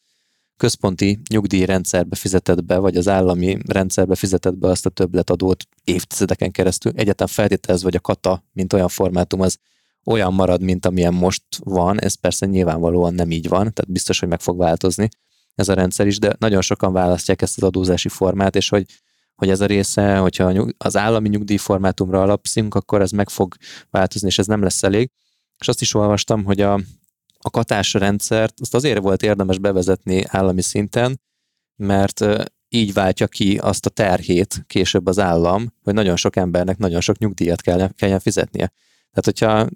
[0.62, 6.91] központi nyugdíjrendszerbe fizetett be, vagy az állami rendszerbe fizetett be azt a többletadót évtizedeken keresztül.
[6.95, 9.57] Egyetem feltételez, vagy a kata, mint olyan formátum, az
[10.05, 12.01] olyan marad, mint amilyen most van.
[12.01, 15.09] Ez persze nyilvánvalóan nem így van, tehát biztos, hogy meg fog változni
[15.55, 18.86] ez a rendszer is, de nagyon sokan választják ezt az adózási formát, és hogy
[19.36, 23.55] hogy ez a része, hogyha az állami nyugdíjformátumra alapszunk, akkor ez meg fog
[23.89, 25.12] változni, és ez nem lesz elég.
[25.57, 26.80] És azt is olvastam, hogy a,
[27.42, 31.22] a katás rendszert azt azért volt érdemes bevezetni állami szinten,
[31.76, 32.26] mert
[32.70, 37.18] így váltja ki azt a terhét később az állam, hogy nagyon sok embernek nagyon sok
[37.18, 38.72] nyugdíjat kell, kelljen fizetnie.
[39.14, 39.68] Tehát, hogyha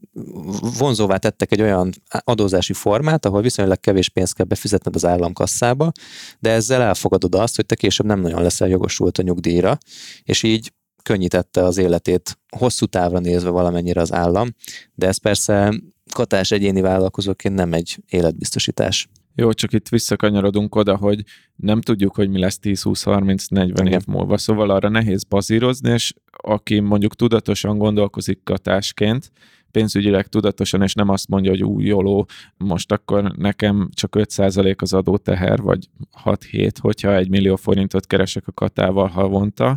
[0.78, 5.92] vonzóvá tettek egy olyan adózási formát, ahol viszonylag kevés pénzt kell befizetned az államkasszába,
[6.40, 9.78] de ezzel elfogadod azt, hogy te később nem nagyon leszel jogosult a nyugdíjra,
[10.24, 14.56] és így könnyítette az életét hosszú távra nézve valamennyire az állam,
[14.94, 15.74] de ez persze
[16.14, 19.08] katás egyéni vállalkozóként nem egy életbiztosítás.
[19.36, 21.24] Jó, csak itt visszakanyarodunk oda, hogy
[21.56, 24.00] nem tudjuk, hogy mi lesz 10, 20, 30, 40 Igen.
[24.00, 29.32] év múlva, szóval arra nehéz bazírozni, és aki mondjuk tudatosan gondolkozik katásként,
[29.72, 32.28] pénzügyileg tudatosan, és nem azt mondja, hogy új jóló,
[32.58, 35.90] most akkor nekem csak 5% az adóteher, vagy
[36.24, 39.76] 6-7, hogyha egy millió forintot keresek a katával havonta,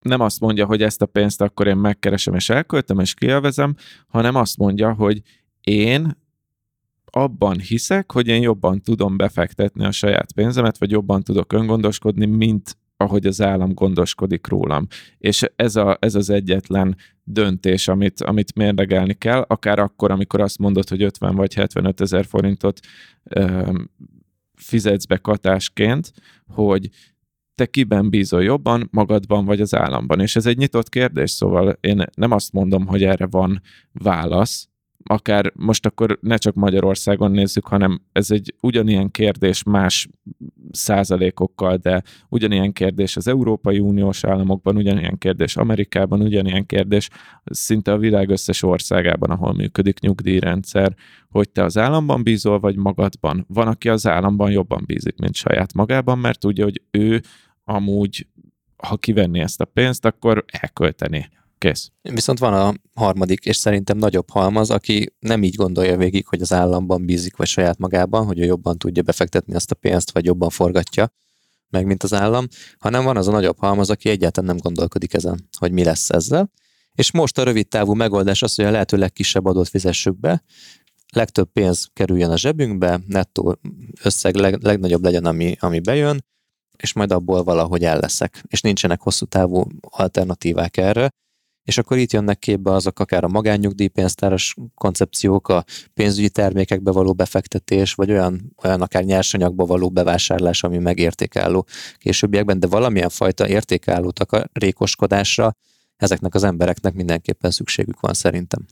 [0.00, 3.74] nem azt mondja, hogy ezt a pénzt akkor én megkeresem és elköltöm és kielvezem,
[4.06, 5.22] hanem azt mondja, hogy
[5.60, 6.16] én
[7.04, 12.78] abban hiszek, hogy én jobban tudom befektetni a saját pénzemet, vagy jobban tudok öngondoskodni, mint
[12.96, 14.86] ahogy az állam gondoskodik rólam.
[15.18, 20.58] És ez, a, ez az egyetlen döntés, amit, amit mérlegelni kell, akár akkor, amikor azt
[20.58, 22.80] mondod, hogy 50 vagy 75 ezer forintot
[23.24, 23.72] ö,
[24.54, 26.12] fizetsz be katásként,
[26.46, 26.88] hogy
[27.54, 30.20] te kiben bízol jobban, magadban vagy az államban.
[30.20, 34.69] És ez egy nyitott kérdés, szóval én nem azt mondom, hogy erre van válasz,
[35.04, 40.08] akár most akkor ne csak Magyarországon nézzük, hanem ez egy ugyanilyen kérdés más
[40.70, 47.08] százalékokkal, de ugyanilyen kérdés az Európai Uniós államokban, ugyanilyen kérdés Amerikában, ugyanilyen kérdés
[47.44, 50.94] szinte a világ összes országában, ahol működik nyugdíjrendszer,
[51.28, 53.44] hogy te az államban bízol, vagy magadban.
[53.48, 57.20] Van, aki az államban jobban bízik, mint saját magában, mert tudja, hogy ő
[57.64, 58.26] amúgy,
[58.76, 61.28] ha kivenni ezt a pénzt, akkor elkölteni
[61.60, 61.90] Kész.
[62.02, 66.52] Viszont van a harmadik, és szerintem nagyobb halmaz, aki nem így gondolja végig, hogy az
[66.52, 70.50] államban bízik, vagy saját magában, hogy ő jobban tudja befektetni azt a pénzt, vagy jobban
[70.50, 71.12] forgatja
[71.68, 72.46] meg, mint az állam,
[72.78, 76.50] hanem van az a nagyobb halmaz, aki egyáltalán nem gondolkodik ezen, hogy mi lesz ezzel.
[76.94, 80.42] És most a rövid távú megoldás az, hogy a lehető legkisebb adót fizessük be,
[81.12, 83.58] legtöbb pénz kerüljön a zsebünkbe, nettó
[84.02, 86.24] összeg leg, legnagyobb legyen, ami, ami bejön,
[86.76, 88.42] és majd abból valahogy el leszek.
[88.46, 91.10] És nincsenek hosszú távú alternatívák erre,
[91.64, 97.94] és akkor itt jönnek képbe azok akár a magánnyugdíjpénztáros koncepciók, a pénzügyi termékekbe való befektetés,
[97.94, 101.66] vagy olyan, olyan akár nyersanyagba való bevásárlás, ami megértékálló
[101.98, 105.56] későbbiekben, de valamilyen fajta értékálló takarékoskodásra
[105.96, 108.66] ezeknek az embereknek mindenképpen szükségük van szerintem.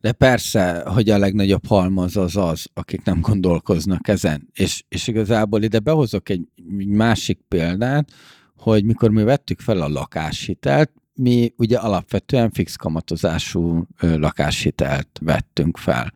[0.00, 4.48] De persze, hogy a legnagyobb halmaz az az, akik nem gondolkoznak ezen.
[4.52, 6.48] És, és igazából ide behozok egy
[6.86, 8.10] másik példát,
[8.56, 16.14] hogy mikor mi vettük fel a lakáshitelt, mi ugye alapvetően fix kamatozású lakáshitelt vettünk fel.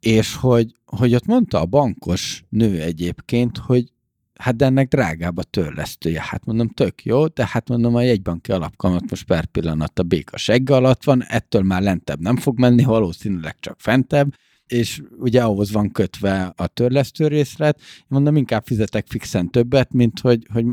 [0.00, 3.92] És hogy, hogy ott mondta a bankos nő egyébként, hogy
[4.34, 6.22] hát de ennek drágább a törlesztője.
[6.24, 10.36] Hát mondom, tök jó, de hát mondom, a jegybanki alapkamat most per pillanat a béka
[10.36, 14.34] segge alatt van, ettől már lentebb nem fog menni, valószínűleg csak fentebb,
[14.66, 17.80] és ugye ahhoz van kötve a törlesztő részlet.
[18.08, 20.64] Mondom, inkább fizetek fixen többet, mint hogy, hogy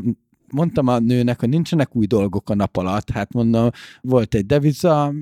[0.52, 3.70] mondtam a nőnek, hogy nincsenek új dolgok a nap alatt, hát mondom,
[4.00, 5.12] volt egy deviza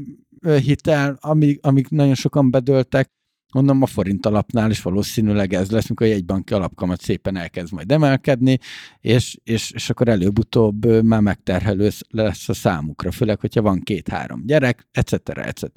[0.63, 3.13] hitel, amik, amik nagyon sokan bedöltek,
[3.55, 7.93] mondom a forint alapnál is valószínűleg ez lesz, mikor egy banki alapkamat szépen elkezd majd
[7.93, 8.59] emelkedni,
[9.01, 14.89] és, és, és akkor előbb-utóbb már megterhelő lesz a számukra, főleg, hogyha van két-három gyerek,
[14.91, 15.29] etc.
[15.29, 15.71] etc.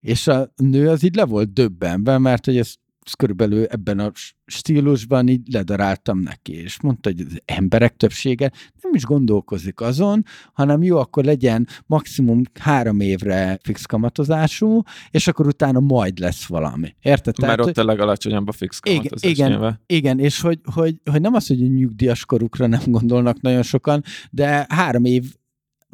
[0.00, 2.74] És a nő az így le volt döbbenve, mert hogy ez
[3.14, 4.10] körülbelül ebben a
[4.46, 8.50] stílusban így ledaráltam neki, és mondta, hogy az emberek többsége
[8.82, 15.46] nem is gondolkozik azon, hanem jó, akkor legyen maximum három évre fix kamatozású, és akkor
[15.46, 16.94] utána majd lesz valami.
[17.02, 17.40] Érted?
[17.40, 21.34] Mert ott a legalacsonyabb a fix kamatozás igen, igen, igen, és hogy, hogy, hogy nem
[21.34, 25.34] az, hogy a nyugdíjas korukra nem gondolnak nagyon sokan, de három év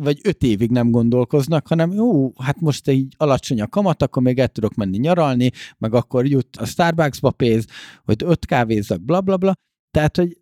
[0.02, 4.38] vagy öt évig nem gondolkoznak, hanem jó, hát most így alacsony a kamat, akkor még
[4.38, 7.66] el tudok menni nyaralni, meg akkor jut a Starbucksba pénz,
[8.04, 9.52] hogy öt kávézzak, bla bla bla.
[9.90, 10.36] Tehát, hogy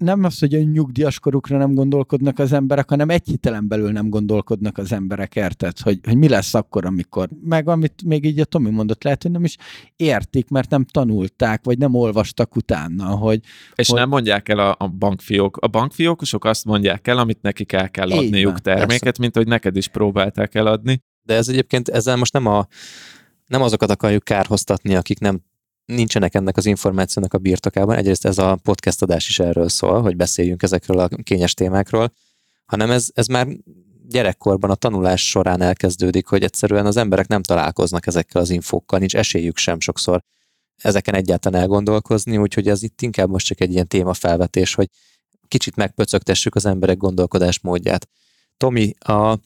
[0.00, 4.08] nem az, hogy a nyugdíjas korukra nem gondolkodnak az emberek, hanem egy hitelen belül nem
[4.08, 5.78] gondolkodnak az emberek, érted?
[5.78, 9.30] Hogy, hogy mi lesz akkor, amikor, meg amit még így a Tomi mondott, lehet, hogy
[9.30, 9.56] nem is
[9.96, 13.40] értik, mert nem tanulták, vagy nem olvastak utána, hogy...
[13.74, 13.98] És hogy...
[13.98, 15.56] nem mondják el a, a bankfiók.
[15.56, 19.20] A bankfiókosok azt mondják el, amit nekik el kell adniuk van, terméket, persze.
[19.20, 21.02] mint hogy neked is próbálták eladni.
[21.22, 22.66] De ez egyébként, ezzel most nem a
[23.46, 25.40] nem azokat akarjuk kárhoztatni, akik nem
[25.94, 27.96] nincsenek ennek az információnak a birtokában.
[27.96, 32.12] Egyrészt ez a podcast adás is erről szól, hogy beszéljünk ezekről a kényes témákról,
[32.66, 33.46] hanem ez, ez már
[34.08, 39.16] gyerekkorban a tanulás során elkezdődik, hogy egyszerűen az emberek nem találkoznak ezekkel az infókkal, nincs
[39.16, 40.22] esélyük sem sokszor
[40.76, 44.88] ezeken egyáltalán elgondolkozni, úgyhogy ez itt inkább most csak egy ilyen témafelvetés, hogy
[45.48, 48.08] kicsit megpöcögtessük az emberek gondolkodás módját.
[48.60, 49.38] Tomi, a,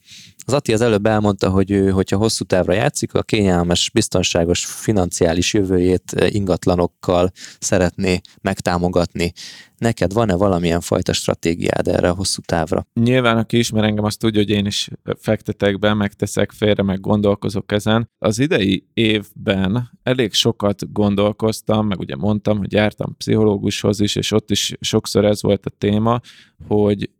[0.46, 5.54] az Ati az előbb elmondta, hogy ő, hogyha hosszú távra játszik, a kényelmes, biztonságos financiális
[5.54, 9.32] jövőjét ingatlanokkal szeretné megtámogatni.
[9.78, 12.86] Neked van-e valamilyen fajta stratégiád erre a hosszú távra?
[13.00, 14.88] Nyilván, aki ismer engem, azt tudja, hogy én is
[15.18, 18.10] fektetek be, megteszek félre, meg gondolkozok ezen.
[18.18, 24.50] Az idei évben elég sokat gondolkoztam, meg ugye mondtam, hogy jártam pszichológushoz is, és ott
[24.50, 26.20] is sokszor ez volt a téma,
[26.66, 27.10] hogy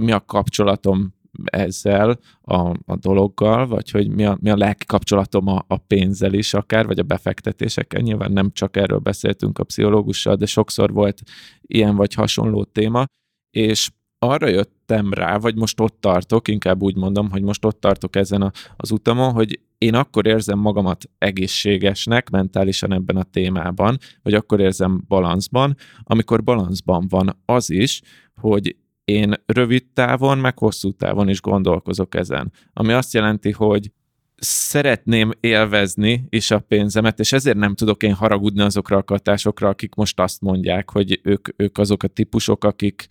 [0.00, 5.46] mi a kapcsolatom ezzel a, a dologgal, vagy hogy mi a, mi a lelki kapcsolatom
[5.46, 8.00] a, a pénzzel is akár, vagy a befektetésekkel.
[8.00, 11.22] Nyilván nem csak erről beszéltünk a pszichológussal, de sokszor volt
[11.60, 13.04] ilyen vagy hasonló téma,
[13.50, 13.90] és
[14.22, 18.42] arra jöttem rá, vagy most ott tartok, inkább úgy mondom, hogy most ott tartok ezen
[18.42, 24.60] a, az utamon, hogy én akkor érzem magamat egészségesnek mentálisan ebben a témában, vagy akkor
[24.60, 28.00] érzem balanszban, amikor balanszban van az is,
[28.40, 28.76] hogy
[29.10, 32.52] én rövid távon, meg hosszú távon is gondolkozok ezen.
[32.72, 33.90] Ami azt jelenti, hogy
[34.36, 39.94] szeretném élvezni is a pénzemet, és ezért nem tudok én haragudni azokra a katásokra, akik
[39.94, 43.06] most azt mondják, hogy ők, ők azok a típusok, akik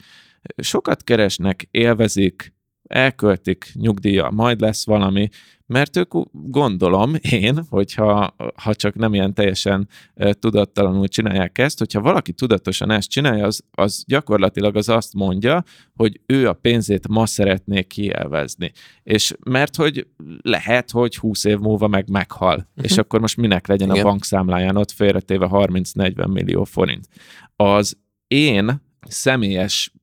[0.58, 2.54] sokat keresnek, élvezik,
[2.90, 5.30] elköltik nyugdíja, majd lesz valami,
[5.66, 9.88] mert ők gondolom én, hogyha ha csak nem ilyen teljesen
[10.32, 15.64] tudattalanul csinálják ezt, hogyha valaki tudatosan ezt csinálja, az, az gyakorlatilag az azt mondja,
[15.96, 18.72] hogy ő a pénzét ma szeretné kielvezni.
[19.04, 20.08] És mert hogy
[20.42, 22.84] lehet, hogy 20 év múlva meg meghal, uh-huh.
[22.84, 24.06] és akkor most minek legyen Igen.
[24.06, 27.08] a bankszámláján ott félretéve 30-40 millió forint.
[27.56, 29.93] Az én személyes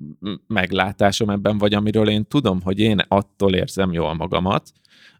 [0.46, 4.72] meglátásom ebben, vagy amiről én tudom, hogy én attól érzem jól magamat,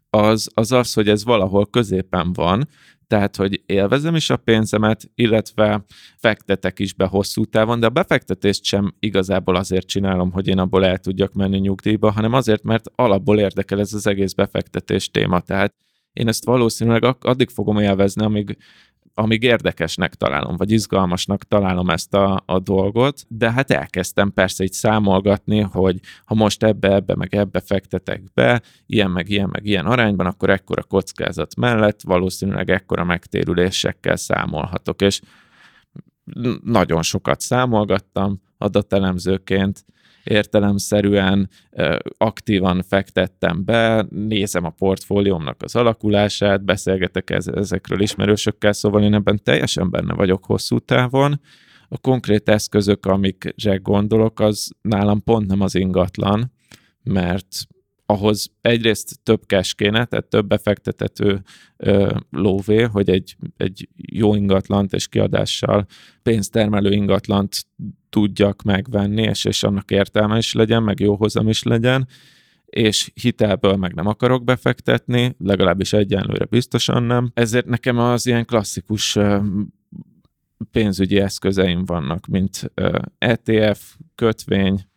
[0.09, 2.67] az, az az, hogy ez valahol középen van,
[3.07, 5.85] tehát, hogy élvezem is a pénzemet, illetve
[6.17, 10.85] fektetek is be hosszú távon, de a befektetést sem igazából azért csinálom, hogy én abból
[10.85, 15.39] el tudjak menni nyugdíjba, hanem azért, mert alapból érdekel ez az egész befektetés téma.
[15.39, 15.75] Tehát
[16.13, 18.57] én ezt valószínűleg addig fogom élvezni, amíg
[19.19, 24.71] amíg érdekesnek találom, vagy izgalmasnak találom ezt a, a dolgot, de hát elkezdtem persze így
[24.71, 29.85] számolgatni, hogy ha most ebbe, ebbe, meg ebbe fektetek be, ilyen, meg ilyen, meg ilyen
[29.85, 35.21] arányban, akkor ekkora kockázat mellett valószínűleg ekkora megtérülésekkel számolhatok, és
[36.63, 39.85] nagyon sokat számolgattam adatelemzőként,
[40.29, 41.49] értelemszerűen
[42.17, 49.89] aktívan fektettem be, nézem a portfóliómnak az alakulását, beszélgetek ezekről ismerősökkel, szóval én ebben teljesen
[49.89, 51.41] benne vagyok hosszú távon.
[51.89, 56.51] A konkrét eszközök, amikre gondolok, az nálam pont nem az ingatlan,
[57.03, 57.67] mert
[58.09, 61.41] ahhoz egyrészt több cash kéne, tehát több befektetető
[61.77, 65.85] ö, lóvé, hogy egy, egy jó ingatlant és kiadással
[66.23, 67.55] pénztermelő ingatlant
[68.09, 72.07] tudjak megvenni, és, és annak értelme is legyen, meg jó hozam is legyen,
[72.65, 77.31] és hitelből meg nem akarok befektetni, legalábbis egyenlőre biztosan nem.
[77.33, 79.17] Ezért nekem az ilyen klasszikus
[80.71, 82.71] pénzügyi eszközeim vannak, mint
[83.17, 84.87] ETF, kötvény,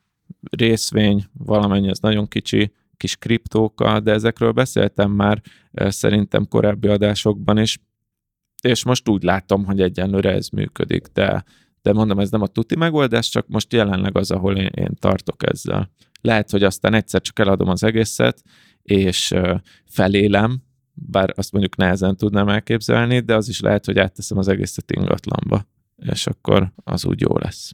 [0.51, 5.43] részvény, valamennyi az nagyon kicsi, kis kriptókkal, de ezekről beszéltem már
[5.73, 7.79] szerintem korábbi adásokban is,
[8.63, 11.45] és most úgy látom, hogy egyenlőre ez működik, de,
[11.83, 15.51] de mondom, ez nem a tuti megoldás, csak most jelenleg az, ahol én, én tartok
[15.53, 15.91] ezzel.
[16.21, 18.43] Lehet, hogy aztán egyszer csak eladom az egészet,
[18.83, 19.35] és
[19.87, 20.63] felélem,
[20.95, 25.67] bár azt mondjuk nehezen tudnám elképzelni, de az is lehet, hogy átteszem az egészet ingatlanba,
[25.97, 27.73] és akkor az úgy jó lesz.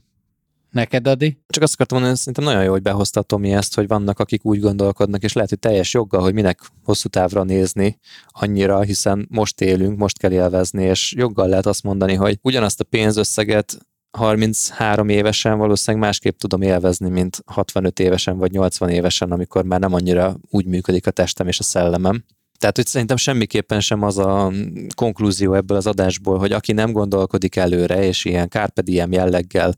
[0.71, 1.43] Neked, Adi?
[1.47, 4.45] Csak azt akartam mondani, hogy szerintem nagyon jó, hogy behozta Tomi ezt, hogy vannak, akik
[4.45, 9.61] úgy gondolkodnak, és lehet, hogy teljes joggal, hogy minek hosszú távra nézni annyira, hiszen most
[9.61, 13.86] élünk, most kell élvezni, és joggal lehet azt mondani, hogy ugyanazt a pénzösszeget
[14.17, 19.93] 33 évesen valószínűleg másképp tudom élvezni, mint 65 évesen vagy 80 évesen, amikor már nem
[19.93, 22.23] annyira úgy működik a testem és a szellemem.
[22.57, 24.51] Tehát, hogy szerintem semmiképpen sem az a
[24.95, 29.73] konklúzió ebből az adásból, hogy aki nem gondolkodik előre, és ilyen carpe jelleggel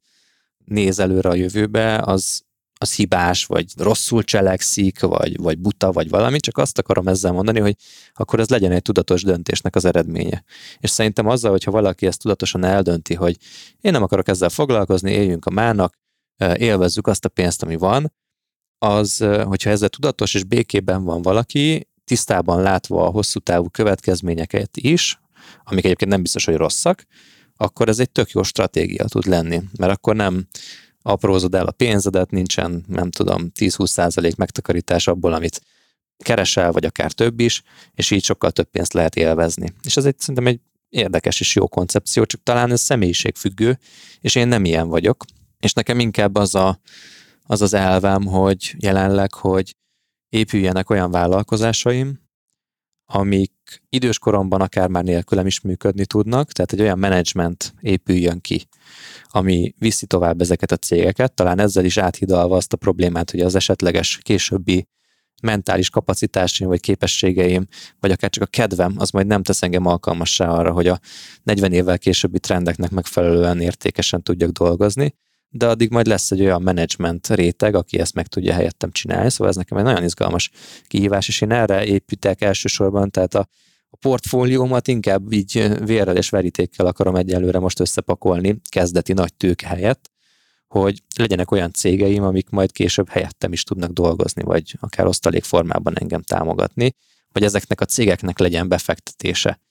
[0.66, 2.44] néz előre a jövőbe, az,
[2.82, 7.60] az hibás, vagy rosszul cselekszik, vagy, vagy buta, vagy valami, csak azt akarom ezzel mondani,
[7.60, 7.76] hogy
[8.14, 10.44] akkor ez legyen egy tudatos döntésnek az eredménye.
[10.78, 13.38] És szerintem azzal, hogyha valaki ezt tudatosan eldönti, hogy
[13.82, 15.98] én nem akarok ezzel foglalkozni, éljünk a mának,
[16.54, 18.14] élvezzük azt a pénzt, ami van,
[18.78, 25.20] az, hogyha ezzel tudatos és békében van valaki, tisztában látva a hosszú távú következményeket is,
[25.64, 27.06] amik egyébként nem biztos, hogy rosszak,
[27.58, 30.48] akkor ez egy tök jó stratégia tud lenni, mert akkor nem
[31.10, 35.62] aprózod el a pénzedet, nincsen, nem tudom, 10-20 százalék megtakarítás abból, amit
[36.18, 39.74] keresel, vagy akár több is, és így sokkal több pénzt lehet élvezni.
[39.84, 43.80] És ez egy szerintem egy érdekes és jó koncepció, csak talán ez személyiségfüggő,
[44.20, 45.26] és én nem ilyen vagyok,
[45.60, 46.80] és nekem inkább az a,
[47.44, 49.76] az, az elvem, hogy jelenleg, hogy
[50.30, 52.20] épüljenek olyan vállalkozásaim,
[53.12, 58.68] amik idős koromban akár már nélkülem is működni tudnak, tehát egy olyan menedzsment épüljön ki,
[59.26, 63.56] ami viszi tovább ezeket a cégeket, talán ezzel is áthidalva azt a problémát, hogy az
[63.56, 64.88] esetleges későbbi
[65.42, 67.68] mentális kapacitásaim, vagy képességeim,
[68.00, 71.00] vagy akár csak a kedvem, az majd nem tesz engem alkalmassá arra, hogy a
[71.44, 75.16] 40 évvel későbbi trendeknek megfelelően értékesen tudjak dolgozni,
[75.50, 79.48] de addig majd lesz egy olyan menedzsment réteg, aki ezt meg tudja helyettem csinálni, szóval
[79.48, 80.52] ez nekem egy nagyon izgalmas
[80.88, 83.48] kihívás, és én erre építek elsősorban, tehát a,
[83.90, 90.10] a portfóliómat inkább így vérrel és verítékkel akarom egyelőre most összepakolni, kezdeti nagy tőke helyett,
[90.68, 95.98] hogy legyenek olyan cégeim, amik majd később helyettem is tudnak dolgozni, vagy akár osztalék formában
[95.98, 96.96] engem támogatni,
[97.32, 99.62] hogy ezeknek a cégeknek legyen befektetése.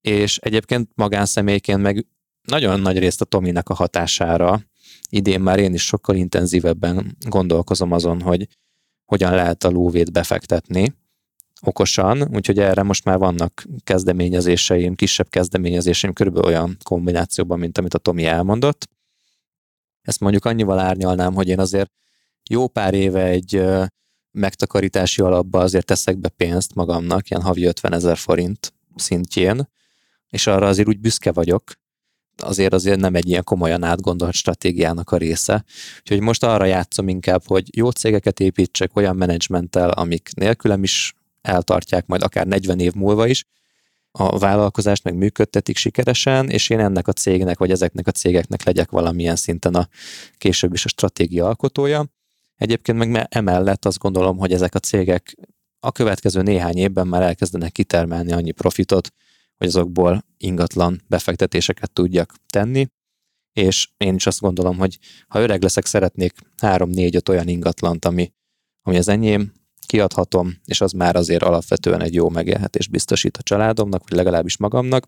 [0.00, 2.06] És egyébként magánszemélyként meg
[2.42, 4.62] nagyon nagy részt a Tominak a hatására
[5.08, 8.48] idén már én is sokkal intenzívebben gondolkozom azon, hogy
[9.04, 10.94] hogyan lehet a lóvét befektetni
[11.60, 17.98] okosan, úgyhogy erre most már vannak kezdeményezéseim, kisebb kezdeményezéseim, körülbelül olyan kombinációban, mint amit a
[17.98, 18.88] Tomi elmondott.
[20.02, 21.92] Ezt mondjuk annyival árnyalnám, hogy én azért
[22.48, 23.62] jó pár éve egy
[24.30, 29.68] megtakarítási alapba azért teszek be pénzt magamnak, ilyen havi 50 ezer forint szintjén,
[30.28, 31.72] és arra azért úgy büszke vagyok,
[32.42, 35.64] azért azért nem egy ilyen komolyan átgondolt stratégiának a része.
[35.98, 42.06] Úgyhogy most arra játszom inkább, hogy jó cégeket építsek olyan menedzsmenttel, amik nélkülem is eltartják
[42.06, 43.44] majd akár 40 év múlva is,
[44.18, 48.90] a vállalkozást meg működtetik sikeresen, és én ennek a cégnek, vagy ezeknek a cégeknek legyek
[48.90, 49.88] valamilyen szinten a
[50.38, 52.06] később is a stratégia alkotója.
[52.56, 55.34] Egyébként meg emellett azt gondolom, hogy ezek a cégek
[55.80, 59.12] a következő néhány évben már elkezdenek kitermelni annyi profitot,
[59.56, 62.86] hogy azokból ingatlan befektetéseket tudjak tenni,
[63.52, 64.98] és én is azt gondolom, hogy
[65.28, 66.32] ha öreg leszek, szeretnék
[66.62, 68.32] 3-4-5 olyan ingatlant, ami,
[68.82, 69.52] ami az enyém,
[69.86, 75.06] kiadhatom, és az már azért alapvetően egy jó megélhetést biztosít a családomnak, vagy legalábbis magamnak.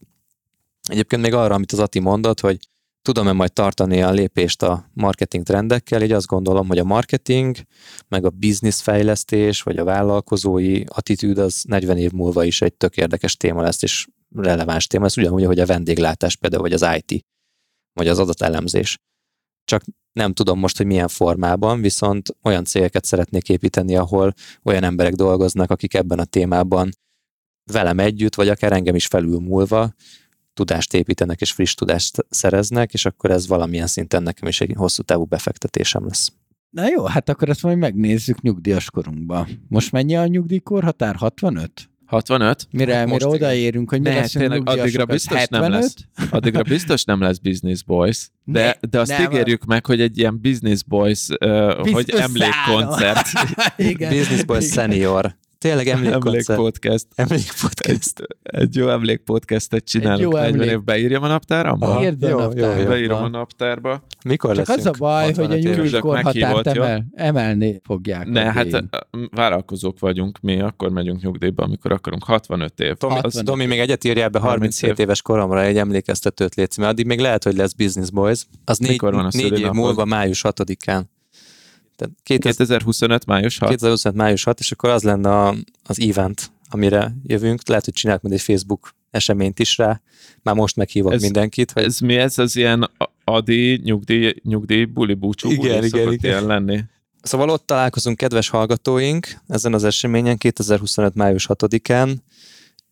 [0.89, 2.59] Egyébként még arra, amit az Ati mondott, hogy
[3.03, 7.57] tudom-e majd tartani a lépést a marketing trendekkel, így azt gondolom, hogy a marketing,
[8.09, 12.97] meg a business fejlesztés, vagy a vállalkozói attitűd az 40 év múlva is egy tök
[12.97, 17.25] érdekes téma lesz, és releváns téma, ez ugyanúgy, hogy a vendéglátás például, vagy az IT,
[17.93, 18.99] vagy az adatelemzés.
[19.65, 25.15] Csak nem tudom most, hogy milyen formában, viszont olyan cégeket szeretnék építeni, ahol olyan emberek
[25.15, 26.91] dolgoznak, akik ebben a témában
[27.73, 29.93] velem együtt, vagy akár engem is felülmúlva
[30.55, 35.03] tudást építenek és friss tudást szereznek, és akkor ez valamilyen szinten nekem is egy hosszú
[35.03, 36.33] távú befektetésem lesz.
[36.71, 39.67] Na jó, hát akkor ezt majd megnézzük nyugdíjas korunkban.
[39.69, 41.15] Most mennyi a nyugdíjkorhatár?
[41.17, 41.91] 65?
[42.09, 42.69] 65?
[42.71, 45.71] Mire, hát mire odaérünk, hogy mi ne, tényleg, addigra biztos 75?
[45.71, 45.95] nem lesz.
[46.31, 50.19] Addigra biztos nem lesz Business Boys, de, ne, de azt nem, ígérjük meg, hogy egy
[50.19, 53.27] ilyen Business Boys, uh, hogy emlékkoncert.
[54.17, 55.37] Business Boys Senior.
[55.59, 56.49] Tényleg emlékkoncert.
[56.49, 57.07] Emlékpodcast.
[57.15, 58.19] Emlékpodcast.
[58.19, 60.19] Egy, egy jó emlékpodcastet csinálunk.
[60.19, 60.71] Egy jó 40 emlék...
[60.71, 62.03] év beírjam a naptáramba?
[62.03, 62.89] Írd a naptárba.
[62.89, 64.03] Beírom a naptárba.
[64.25, 68.27] Mikor Csak az a baj, hogy a nyugdíjkorhatárt emel, emelni fogják.
[68.27, 68.85] Ne, hát
[69.31, 72.25] vállalkozók vagyunk mi, akkor megyünk nyugdíjba, amikor akarunk.
[72.25, 72.95] 65 év.
[72.95, 74.99] Tomi, 65 Tomi még egyet írjál be 37 év.
[74.99, 78.47] éves koromra egy emlékeztetőt létsz, mert addig még lehet, hogy lesz Business Boys.
[78.65, 81.03] Az négy, van a négy év múlva május 6-án.
[81.99, 83.69] Tehát 2025 május 6.
[83.69, 87.69] 2025 május 6, és akkor az lenne a, az event, amire jövünk.
[87.69, 90.01] Lehet, hogy csinálok majd egy Facebook eseményt is rá.
[90.43, 91.71] Már most meghívok ez, mindenkit.
[91.71, 91.83] Hogy...
[91.83, 92.39] Ez mi ez?
[92.39, 92.91] Az ilyen
[93.25, 96.31] adi, nyugdíj, nyugdíj buli búcsú igen, buli igen, igen.
[96.31, 96.81] ilyen lenni?
[97.23, 101.15] Szóval ott találkozunk kedves hallgatóink ezen az eseményen 2025.
[101.15, 102.17] május 6-án.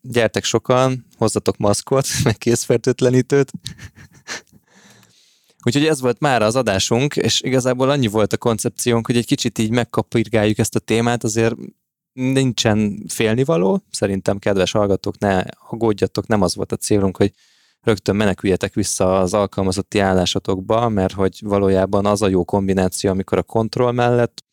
[0.01, 3.51] Gyertek sokan, hozzatok maszkot, meg készfertőtlenítőt.
[5.67, 9.57] Úgyhogy ez volt már az adásunk, és igazából annyi volt a koncepciónk, hogy egy kicsit
[9.57, 11.55] így megkapirgáljuk ezt a témát, azért
[12.13, 17.31] nincsen félnivaló, szerintem kedves hallgatók, ne aggódjatok, nem az volt a célunk, hogy
[17.81, 23.43] rögtön meneküljetek vissza az alkalmazotti állásotokba, mert hogy valójában az a jó kombináció, amikor a
[23.43, 24.43] kontroll mellett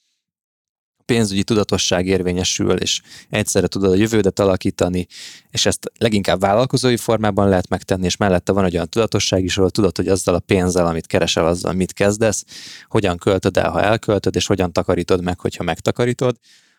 [1.04, 3.00] pénzügyi tudatosság érvényesül, és
[3.30, 5.06] egyszerre tudod a jövődet alakítani,
[5.50, 9.70] és ezt leginkább vállalkozói formában lehet megtenni, és mellette van egy olyan tudatosság is, ahol
[9.70, 12.44] tudod, hogy azzal a pénzzel, amit keresel, azzal mit kezdesz,
[12.88, 16.36] hogyan költöd el, ha elköltöd, és hogyan takarítod meg, hogyha megtakarítod.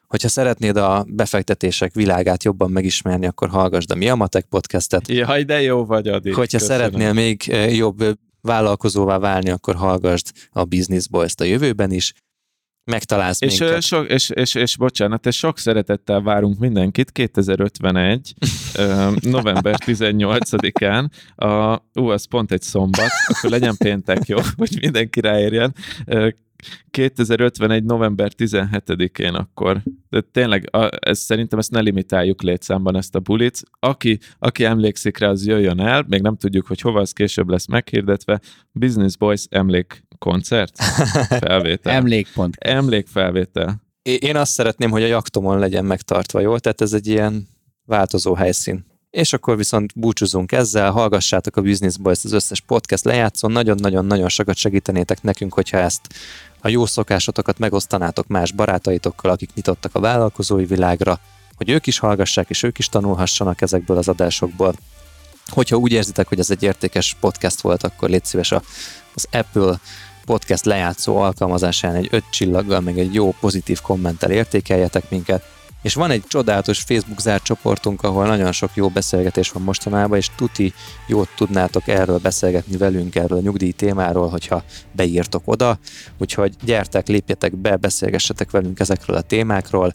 [0.07, 5.07] Hogyha szeretnéd a befektetések világát jobban megismerni, akkor hallgassd a Mi a Matek podcastet.
[5.07, 6.32] Jaj, de jó vagy, Adi.
[6.32, 6.78] Hogyha Köszönöm.
[6.78, 12.13] szeretnél még eh, jobb vállalkozóvá válni, akkor hallgassd a Business Boys-t a jövőben is
[12.86, 13.81] megtalálsz és, minket.
[13.81, 18.33] So, és, és, és bocsánat, és sok szeretettel várunk mindenkit 2051.
[19.21, 21.09] november 18-án.
[21.36, 25.73] A, ú, az pont egy szombat, akkor legyen péntek, jó, hogy mindenki ráérjen.
[26.89, 27.83] 2051.
[27.83, 29.81] november 17-én akkor.
[30.09, 33.61] De tényleg, a, ez, szerintem ezt ne limitáljuk létszámban ezt a bulit.
[33.79, 36.05] Aki, aki emlékszik rá, az jöjjön el.
[36.07, 38.39] Még nem tudjuk, hogy hova, az később lesz meghirdetve.
[38.71, 40.84] Business Boys emlék koncert
[41.30, 41.93] felvétel.
[41.99, 42.55] Emlékpont.
[42.59, 43.84] Emlékfelvétel.
[44.01, 46.57] Én azt szeretném, hogy a jaktomon legyen megtartva, jó?
[46.57, 47.47] Tehát ez egy ilyen
[47.86, 48.86] változó helyszín.
[49.09, 54.55] És akkor viszont búcsúzunk ezzel, hallgassátok a Business Boys az összes podcast lejátszon, nagyon-nagyon-nagyon sokat
[54.55, 56.01] segítenétek nekünk, hogyha ezt
[56.59, 61.20] a jó szokásotokat megosztanátok más barátaitokkal, akik nyitottak a vállalkozói világra,
[61.55, 64.76] hogy ők is hallgassák, és ők is tanulhassanak ezekből az adásokból.
[65.51, 68.61] Hogyha úgy érzitek, hogy ez egy értékes podcast volt, akkor légy szíves a,
[69.13, 69.79] az Apple
[70.25, 75.43] podcast lejátszó alkalmazásán egy öt csillaggal, meg egy jó pozitív kommentel értékeljetek minket,
[75.85, 80.29] és van egy csodálatos Facebook zárt csoportunk, ahol nagyon sok jó beszélgetés van mostanában, és
[80.35, 80.73] tuti
[81.07, 85.79] jót tudnátok erről beszélgetni velünk, erről a nyugdíj témáról, hogyha beírtok oda.
[86.17, 89.93] Úgyhogy gyertek, lépjetek be, beszélgessetek velünk ezekről a témákról,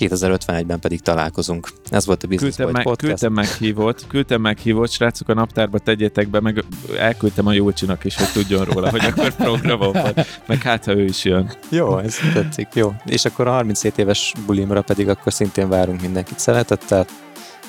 [0.00, 1.68] 2051-ben pedig találkozunk.
[1.90, 3.06] Ez volt a Business küldtem meg, Podcast.
[3.06, 6.64] Küldtem meghívót, küldtem meghívót, srácok a naptárba tegyétek be, meg
[6.98, 10.14] elküldtem a Júlcsinak is, hogy tudjon róla, hogy akkor programom van,
[10.46, 11.52] meg hát, ha ő is jön.
[11.68, 12.94] Jó, ez tetszik, jó.
[13.04, 17.06] És akkor a 37 éves bulimra pedig akkor szintén várunk mindenkit szeretettel.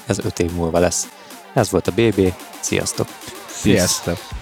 [0.05, 1.07] Ez 5 év múlva lesz.
[1.53, 3.07] Ez volt a BB, sziasztok!
[3.47, 4.40] Sziasztok!